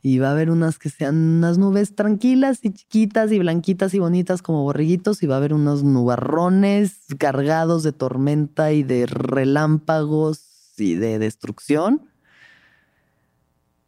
y 0.00 0.20
va 0.20 0.28
a 0.28 0.30
haber 0.30 0.48
unas 0.48 0.78
que 0.78 0.90
sean 0.90 1.16
unas 1.16 1.58
nubes 1.58 1.96
tranquilas 1.96 2.60
y 2.62 2.70
chiquitas 2.70 3.32
y 3.32 3.40
blanquitas 3.40 3.94
y 3.94 3.98
bonitas 3.98 4.40
como 4.40 4.62
borreguitos 4.62 5.24
y 5.24 5.26
va 5.26 5.34
a 5.34 5.38
haber 5.38 5.54
unos 5.54 5.82
nubarrones 5.82 7.00
cargados 7.18 7.82
de 7.82 7.90
tormenta 7.90 8.70
y 8.70 8.84
de 8.84 9.06
relámpagos 9.06 10.74
y 10.78 10.94
de 10.94 11.18
destrucción. 11.18 12.08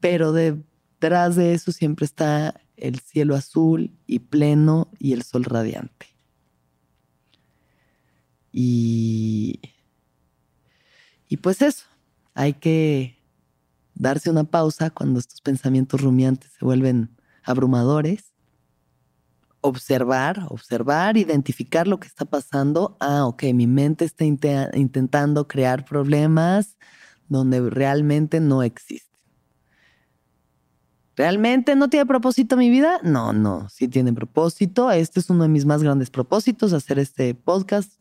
Pero 0.00 0.32
detrás 0.32 1.36
de 1.36 1.54
eso 1.54 1.70
siempre 1.70 2.06
está 2.06 2.60
el 2.76 3.00
cielo 3.00 3.34
azul 3.34 3.92
y 4.06 4.20
pleno 4.20 4.90
y 4.98 5.12
el 5.12 5.22
sol 5.22 5.44
radiante. 5.44 6.06
Y, 8.52 9.60
y 11.28 11.36
pues 11.38 11.62
eso, 11.62 11.86
hay 12.34 12.52
que 12.54 13.18
darse 13.94 14.30
una 14.30 14.44
pausa 14.44 14.90
cuando 14.90 15.18
estos 15.18 15.40
pensamientos 15.40 16.00
rumiantes 16.00 16.52
se 16.58 16.64
vuelven 16.64 17.10
abrumadores, 17.42 18.32
observar, 19.60 20.46
observar, 20.50 21.16
identificar 21.16 21.88
lo 21.88 21.98
que 21.98 22.06
está 22.06 22.24
pasando. 22.24 22.96
Ah, 23.00 23.24
ok, 23.26 23.44
mi 23.54 23.66
mente 23.66 24.04
está 24.04 24.24
intentando 24.24 25.48
crear 25.48 25.84
problemas 25.84 26.76
donde 27.28 27.70
realmente 27.70 28.40
no 28.40 28.62
existe. 28.62 29.13
¿Realmente 31.16 31.76
no 31.76 31.88
tiene 31.88 32.06
propósito 32.06 32.56
mi 32.56 32.70
vida? 32.70 32.98
No, 33.04 33.32
no, 33.32 33.68
sí 33.68 33.86
tiene 33.86 34.12
propósito. 34.12 34.90
Este 34.90 35.20
es 35.20 35.30
uno 35.30 35.44
de 35.44 35.48
mis 35.48 35.64
más 35.64 35.82
grandes 35.82 36.10
propósitos, 36.10 36.72
hacer 36.72 36.98
este 36.98 37.34
podcast. 37.34 37.92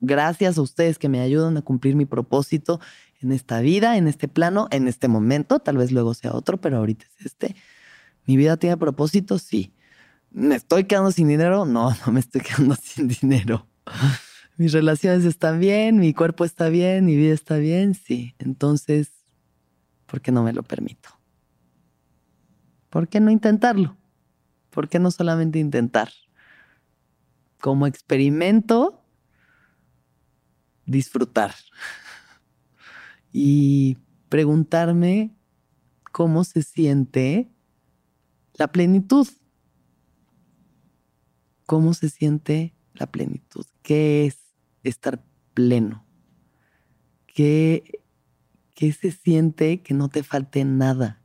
Gracias 0.00 0.58
a 0.58 0.62
ustedes 0.62 0.98
que 0.98 1.08
me 1.08 1.20
ayudan 1.20 1.56
a 1.56 1.62
cumplir 1.62 1.94
mi 1.94 2.04
propósito 2.04 2.80
en 3.20 3.32
esta 3.32 3.60
vida, 3.60 3.96
en 3.96 4.08
este 4.08 4.26
plano, 4.26 4.66
en 4.70 4.88
este 4.88 5.06
momento. 5.06 5.60
Tal 5.60 5.76
vez 5.76 5.92
luego 5.92 6.14
sea 6.14 6.32
otro, 6.32 6.56
pero 6.60 6.78
ahorita 6.78 7.06
es 7.18 7.26
este. 7.26 7.54
¿Mi 8.26 8.36
vida 8.36 8.56
tiene 8.56 8.76
propósito? 8.76 9.38
Sí. 9.38 9.72
¿Me 10.30 10.56
estoy 10.56 10.84
quedando 10.84 11.12
sin 11.12 11.28
dinero? 11.28 11.64
No, 11.64 11.94
no 12.06 12.12
me 12.12 12.20
estoy 12.20 12.40
quedando 12.40 12.74
sin 12.82 13.06
dinero. 13.06 13.66
Mis 14.56 14.72
relaciones 14.72 15.24
están 15.24 15.60
bien, 15.60 15.98
mi 15.98 16.12
cuerpo 16.12 16.44
está 16.44 16.68
bien, 16.68 17.06
mi 17.06 17.14
vida 17.14 17.34
está 17.34 17.56
bien, 17.56 17.94
sí. 17.94 18.34
Entonces, 18.40 19.10
¿por 20.06 20.20
qué 20.20 20.32
no 20.32 20.42
me 20.42 20.52
lo 20.52 20.64
permito? 20.64 21.17
¿Por 22.90 23.08
qué 23.08 23.20
no 23.20 23.30
intentarlo? 23.30 23.96
¿Por 24.70 24.88
qué 24.88 24.98
no 24.98 25.10
solamente 25.10 25.58
intentar? 25.58 26.10
Como 27.60 27.86
experimento, 27.86 29.02
disfrutar 30.86 31.54
y 33.32 33.98
preguntarme 34.28 35.34
cómo 36.12 36.44
se 36.44 36.62
siente 36.62 37.50
la 38.54 38.68
plenitud. 38.68 39.28
¿Cómo 41.66 41.92
se 41.92 42.08
siente 42.08 42.74
la 42.94 43.06
plenitud? 43.06 43.66
¿Qué 43.82 44.26
es 44.26 44.38
estar 44.82 45.22
pleno? 45.52 46.06
¿Qué, 47.26 48.02
qué 48.74 48.92
se 48.92 49.10
siente 49.12 49.82
que 49.82 49.94
no 49.94 50.08
te 50.08 50.22
falte 50.22 50.64
nada? 50.64 51.22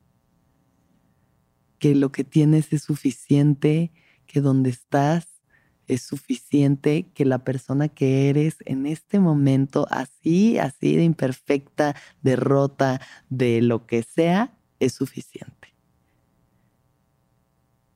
Que 1.84 1.94
lo 1.94 2.10
que 2.12 2.24
tienes 2.24 2.72
es 2.72 2.84
suficiente, 2.84 3.92
que 4.26 4.40
donde 4.40 4.70
estás 4.70 5.42
es 5.86 6.00
suficiente, 6.00 7.10
que 7.12 7.26
la 7.26 7.44
persona 7.44 7.90
que 7.90 8.30
eres 8.30 8.56
en 8.64 8.86
este 8.86 9.20
momento, 9.20 9.86
así, 9.90 10.56
así 10.56 10.96
de 10.96 11.04
imperfecta, 11.04 11.94
de 12.22 12.36
rota, 12.36 13.02
de 13.28 13.60
lo 13.60 13.86
que 13.86 14.02
sea, 14.02 14.56
es 14.80 14.94
suficiente. 14.94 15.74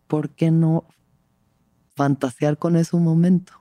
¿Por 0.07 0.35
qué 0.35 0.51
no 0.51 0.87
fantasear 1.97 2.59
con 2.59 2.77
eso 2.77 2.99
un 2.99 3.05
momento? 3.05 3.55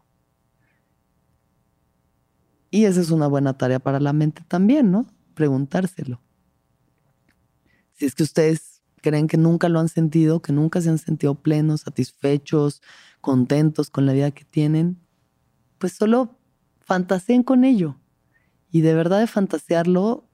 Y 2.70 2.84
esa 2.84 3.00
es 3.00 3.12
una 3.12 3.28
buena 3.28 3.58
tarea 3.58 3.80
para 3.80 4.02
la 4.02 4.12
mente 4.12 4.44
también, 4.46 4.92
¿no? 4.92 5.08
Preguntárselo. 5.36 6.20
Si 7.94 8.06
es 8.06 8.14
que 8.14 8.24
ustedes 8.24 8.77
creen 9.08 9.28
que 9.28 9.38
nunca 9.38 9.70
lo 9.70 9.80
han 9.80 9.88
sentido, 9.88 10.42
que 10.42 10.52
nunca 10.52 10.82
se 10.82 10.90
han 10.90 10.98
sentido 10.98 11.36
plenos, 11.36 11.82
satisfechos, 11.82 12.82
contentos 13.22 13.90
con 13.90 14.06
la 14.06 14.12
vida 14.12 14.32
que 14.32 14.44
tienen, 14.44 15.00
pues 15.78 15.94
solo 15.94 16.38
fantaseen 16.82 17.44
con 17.44 17.64
ello. 17.64 17.96
Y 18.70 18.82
de 18.82 18.94
verdad 18.94 19.20
de 19.20 19.28
fantasearlo, 19.28 20.28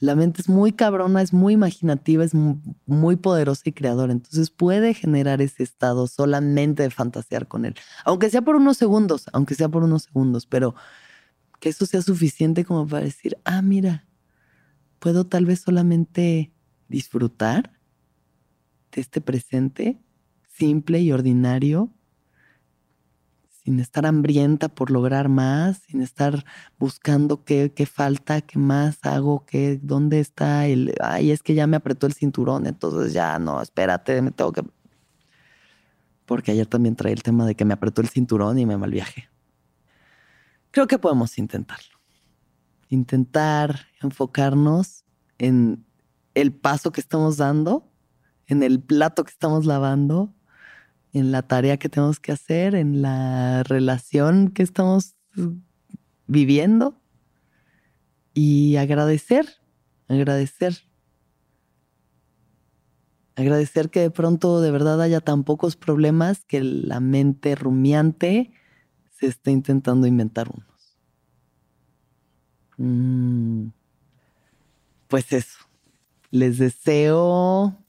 la 0.00 0.14
mente 0.16 0.42
es 0.42 0.50
muy 0.50 0.72
cabrona, 0.72 1.22
es 1.22 1.32
muy 1.32 1.54
imaginativa, 1.54 2.24
es 2.24 2.32
muy 2.34 3.16
poderosa 3.16 3.62
y 3.64 3.72
creadora. 3.72 4.12
Entonces 4.12 4.50
puede 4.50 4.92
generar 4.92 5.40
ese 5.40 5.62
estado 5.62 6.06
solamente 6.06 6.82
de 6.82 6.90
fantasear 6.90 7.48
con 7.48 7.64
él. 7.64 7.74
Aunque 8.04 8.28
sea 8.28 8.42
por 8.42 8.56
unos 8.56 8.76
segundos, 8.76 9.24
aunque 9.32 9.54
sea 9.54 9.70
por 9.70 9.82
unos 9.82 10.02
segundos, 10.02 10.46
pero 10.46 10.74
que 11.58 11.70
eso 11.70 11.86
sea 11.86 12.02
suficiente 12.02 12.66
como 12.66 12.86
para 12.86 13.04
decir, 13.04 13.38
ah, 13.44 13.62
mira, 13.62 14.06
puedo 14.98 15.24
tal 15.24 15.46
vez 15.46 15.60
solamente 15.60 16.52
disfrutar 16.88 17.73
este 19.00 19.20
presente 19.20 19.98
simple 20.54 21.00
y 21.00 21.12
ordinario, 21.12 21.90
sin 23.48 23.80
estar 23.80 24.04
hambrienta 24.06 24.68
por 24.68 24.90
lograr 24.90 25.28
más, 25.28 25.78
sin 25.78 26.02
estar 26.02 26.44
buscando 26.78 27.44
qué, 27.44 27.72
qué 27.74 27.86
falta, 27.86 28.42
qué 28.42 28.58
más 28.58 28.98
hago, 29.02 29.46
qué, 29.46 29.80
dónde 29.82 30.20
está 30.20 30.66
el, 30.66 30.94
ay, 31.00 31.30
es 31.30 31.42
que 31.42 31.54
ya 31.54 31.66
me 31.66 31.76
apretó 31.76 32.06
el 32.06 32.12
cinturón, 32.12 32.66
entonces 32.66 33.12
ya 33.12 33.38
no, 33.38 33.60
espérate, 33.60 34.20
me 34.22 34.30
tengo 34.30 34.52
que... 34.52 34.62
Porque 36.26 36.52
ayer 36.52 36.66
también 36.66 36.94
traí 36.94 37.12
el 37.12 37.22
tema 37.22 37.46
de 37.46 37.54
que 37.54 37.64
me 37.64 37.74
apretó 37.74 38.00
el 38.00 38.08
cinturón 38.08 38.58
y 38.58 38.66
me 38.66 38.76
mal 38.76 38.90
viaje. 38.90 39.28
Creo 40.70 40.86
que 40.86 40.98
podemos 40.98 41.36
intentarlo. 41.38 41.98
Intentar 42.88 43.86
enfocarnos 44.00 45.04
en 45.38 45.84
el 46.34 46.52
paso 46.52 46.92
que 46.92 47.00
estamos 47.00 47.36
dando 47.36 47.93
en 48.46 48.62
el 48.62 48.80
plato 48.80 49.24
que 49.24 49.30
estamos 49.30 49.66
lavando, 49.66 50.34
en 51.12 51.32
la 51.32 51.42
tarea 51.42 51.78
que 51.78 51.88
tenemos 51.88 52.20
que 52.20 52.32
hacer, 52.32 52.74
en 52.74 53.02
la 53.02 53.62
relación 53.62 54.48
que 54.48 54.62
estamos 54.62 55.14
viviendo 56.26 57.00
y 58.34 58.76
agradecer, 58.76 59.46
agradecer. 60.08 60.82
Agradecer 63.36 63.90
que 63.90 64.00
de 64.00 64.10
pronto 64.10 64.60
de 64.60 64.70
verdad 64.70 65.00
haya 65.02 65.20
tan 65.20 65.42
pocos 65.42 65.76
problemas 65.76 66.44
que 66.44 66.62
la 66.62 67.00
mente 67.00 67.56
rumiante 67.56 68.52
se 69.10 69.26
esté 69.26 69.50
intentando 69.50 70.06
inventar 70.06 70.48
unos. 70.48 70.98
Mm. 72.76 73.68
Pues 75.08 75.32
eso. 75.32 75.58
Les 76.30 76.58
deseo. 76.58 77.83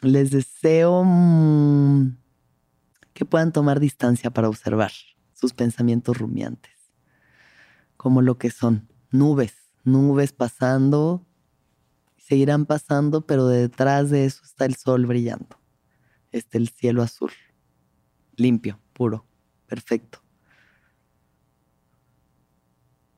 Les 0.00 0.30
deseo 0.30 1.02
mm, 1.04 2.16
que 3.14 3.24
puedan 3.24 3.52
tomar 3.52 3.80
distancia 3.80 4.30
para 4.30 4.48
observar 4.48 4.92
sus 5.32 5.52
pensamientos 5.52 6.18
rumiantes, 6.18 6.72
como 7.96 8.22
lo 8.22 8.38
que 8.38 8.50
son 8.50 8.88
nubes, 9.10 9.54
nubes 9.84 10.32
pasando 10.32 11.28
seguirán 12.28 12.66
pasando, 12.66 13.22
pero 13.26 13.46
detrás 13.46 14.10
de 14.10 14.26
eso 14.26 14.42
está 14.44 14.66
el 14.66 14.76
sol 14.76 15.06
brillando. 15.06 15.58
Está 16.30 16.58
el 16.58 16.68
cielo 16.68 17.02
azul, 17.02 17.30
limpio, 18.36 18.78
puro, 18.92 19.24
perfecto. 19.66 20.20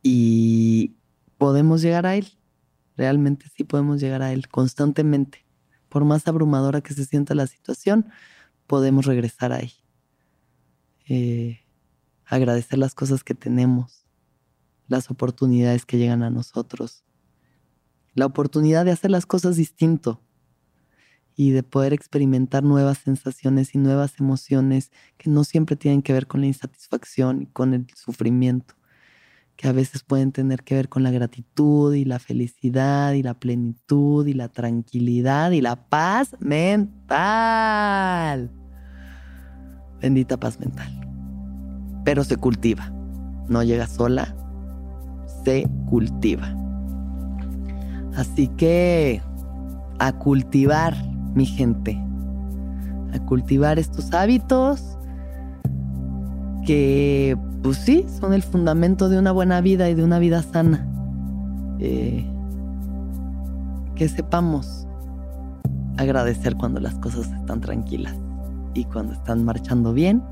Y 0.00 0.94
podemos 1.38 1.82
llegar 1.82 2.06
a 2.06 2.14
él. 2.14 2.28
Realmente 2.96 3.46
sí 3.56 3.64
podemos 3.64 4.00
llegar 4.00 4.22
a 4.22 4.32
él 4.32 4.46
constantemente. 4.48 5.44
Por 5.90 6.06
más 6.06 6.26
abrumadora 6.26 6.80
que 6.80 6.94
se 6.94 7.04
sienta 7.04 7.34
la 7.34 7.46
situación, 7.46 8.08
podemos 8.66 9.04
regresar 9.04 9.52
ahí. 9.52 9.72
Eh, 11.06 11.60
agradecer 12.24 12.78
las 12.78 12.94
cosas 12.94 13.24
que 13.24 13.34
tenemos, 13.34 14.06
las 14.88 15.10
oportunidades 15.10 15.84
que 15.84 15.98
llegan 15.98 16.22
a 16.22 16.30
nosotros, 16.30 17.04
la 18.14 18.26
oportunidad 18.26 18.84
de 18.84 18.92
hacer 18.92 19.10
las 19.10 19.26
cosas 19.26 19.56
distinto 19.56 20.22
y 21.34 21.50
de 21.50 21.62
poder 21.62 21.92
experimentar 21.92 22.62
nuevas 22.62 22.98
sensaciones 22.98 23.74
y 23.74 23.78
nuevas 23.78 24.20
emociones 24.20 24.92
que 25.16 25.30
no 25.30 25.42
siempre 25.42 25.74
tienen 25.74 26.02
que 26.02 26.12
ver 26.12 26.26
con 26.26 26.40
la 26.40 26.46
insatisfacción 26.46 27.42
y 27.42 27.46
con 27.46 27.74
el 27.74 27.86
sufrimiento, 27.96 28.74
que 29.60 29.68
a 29.68 29.72
veces 29.72 30.02
pueden 30.02 30.32
tener 30.32 30.62
que 30.62 30.74
ver 30.74 30.88
con 30.88 31.02
la 31.02 31.10
gratitud 31.10 31.92
y 31.92 32.06
la 32.06 32.18
felicidad 32.18 33.12
y 33.12 33.22
la 33.22 33.34
plenitud 33.34 34.26
y 34.26 34.32
la 34.32 34.48
tranquilidad 34.48 35.50
y 35.50 35.60
la 35.60 35.76
paz 35.76 36.34
mental. 36.40 37.10
Bendita 40.00 40.38
paz 40.38 40.58
mental. 40.60 40.90
Pero 42.06 42.24
se 42.24 42.38
cultiva, 42.38 42.90
no 43.50 43.62
llega 43.62 43.86
sola, 43.86 44.34
se 45.44 45.68
cultiva. 45.90 46.56
Así 48.16 48.48
que 48.48 49.20
a 49.98 50.12
cultivar, 50.12 50.96
mi 51.34 51.44
gente, 51.44 52.02
a 53.12 53.18
cultivar 53.26 53.78
estos 53.78 54.14
hábitos 54.14 54.96
que, 56.66 57.36
pues 57.62 57.78
sí, 57.78 58.06
son 58.20 58.32
el 58.32 58.42
fundamento 58.42 59.08
de 59.08 59.18
una 59.18 59.32
buena 59.32 59.60
vida 59.60 59.88
y 59.88 59.94
de 59.94 60.04
una 60.04 60.18
vida 60.18 60.42
sana. 60.42 60.86
Eh, 61.78 62.26
que 63.94 64.08
sepamos 64.08 64.86
agradecer 65.96 66.56
cuando 66.56 66.80
las 66.80 66.94
cosas 66.96 67.30
están 67.32 67.60
tranquilas 67.60 68.14
y 68.74 68.84
cuando 68.84 69.12
están 69.12 69.44
marchando 69.44 69.92
bien, 69.92 70.22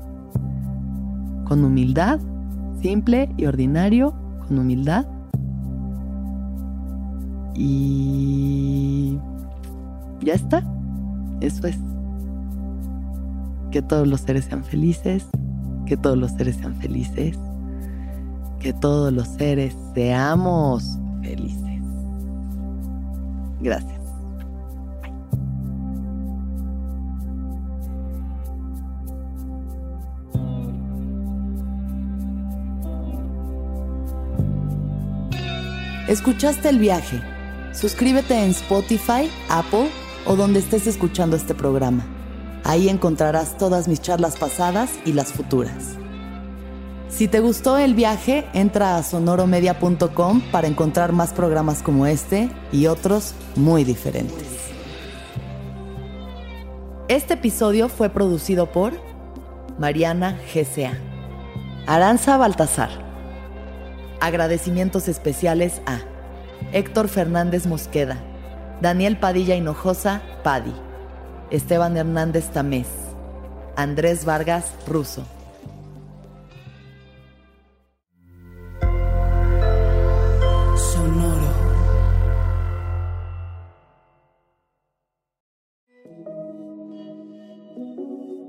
con 1.45 1.63
humildad, 1.63 2.19
simple 2.81 3.29
y 3.37 3.45
ordinario, 3.45 4.13
con 4.47 4.59
humildad 4.59 5.05
y 7.55 9.19
ya 10.21 10.33
está. 10.33 10.63
Eso 11.41 11.67
es. 11.67 11.77
Que 13.71 13.81
todos 13.81 14.07
los 14.07 14.21
seres 14.21 14.45
sean 14.45 14.63
felices. 14.63 15.27
Que 15.89 15.97
todos 15.97 16.19
los 16.19 16.29
seres 16.33 16.55
sean 16.57 16.75
felices. 16.75 17.35
Que 18.59 18.73
todos 18.73 19.11
los 19.11 19.27
seres 19.27 19.75
seamos 19.95 20.99
felices. 21.23 21.81
Gracias. 23.59 23.99
¿Escuchaste 36.07 36.69
el 36.69 36.77
viaje? 36.77 37.19
Suscríbete 37.73 38.43
en 38.43 38.51
Spotify, 38.51 39.27
Apple 39.49 39.89
o 40.27 40.35
donde 40.35 40.59
estés 40.59 40.85
escuchando 40.85 41.35
este 41.35 41.55
programa. 41.55 42.05
Ahí 42.69 42.87
encontrarás 42.87 43.57
todas 43.57 43.87
mis 43.87 43.99
charlas 43.99 44.37
pasadas 44.37 44.91
y 45.03 45.13
las 45.13 45.33
futuras. 45.33 45.95
Si 47.09 47.27
te 47.27 47.39
gustó 47.39 47.79
el 47.79 47.95
viaje, 47.95 48.45
entra 48.53 48.95
a 48.95 49.01
sonoromedia.com 49.01 50.41
para 50.51 50.67
encontrar 50.67 51.11
más 51.11 51.33
programas 51.33 51.81
como 51.81 52.05
este 52.05 52.47
y 52.71 52.85
otros 52.85 53.33
muy 53.55 53.83
diferentes. 53.83 54.45
Este 57.07 57.33
episodio 57.33 57.89
fue 57.89 58.09
producido 58.09 58.71
por 58.71 58.93
Mariana 59.79 60.37
GCA, 60.53 60.93
Aranza 61.87 62.37
Baltasar. 62.37 62.91
Agradecimientos 64.21 65.07
especiales 65.07 65.81
a 65.87 66.01
Héctor 66.71 67.07
Fernández 67.07 67.65
Mosqueda, 67.65 68.19
Daniel 68.79 69.17
Padilla 69.17 69.55
Hinojosa, 69.55 70.21
Padi, 70.43 70.75
Esteban 71.51 71.97
Hernández 71.97 72.51
Tamés, 72.51 72.87
Andrés 73.75 74.23
Vargas 74.23 74.71
Russo. 74.87 75.25
Sonoro. 80.77 81.49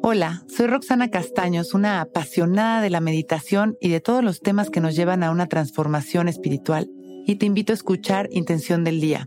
Hola, 0.02 0.42
soy 0.48 0.66
Roxana 0.66 1.08
Castaños, 1.08 1.72
una 1.72 2.02
apasionada 2.02 2.82
de 2.82 2.90
la 2.90 3.00
meditación 3.00 3.78
y 3.80 3.88
de 3.88 4.00
todos 4.00 4.22
los 4.22 4.40
temas 4.40 4.68
que 4.68 4.80
nos 4.80 4.94
llevan 4.94 5.22
a 5.22 5.30
una 5.30 5.46
transformación 5.46 6.28
espiritual 6.28 6.90
y 7.26 7.36
te 7.36 7.46
invito 7.46 7.72
a 7.72 7.76
escuchar 7.76 8.28
Intención 8.30 8.84
del 8.84 9.00
Día, 9.00 9.26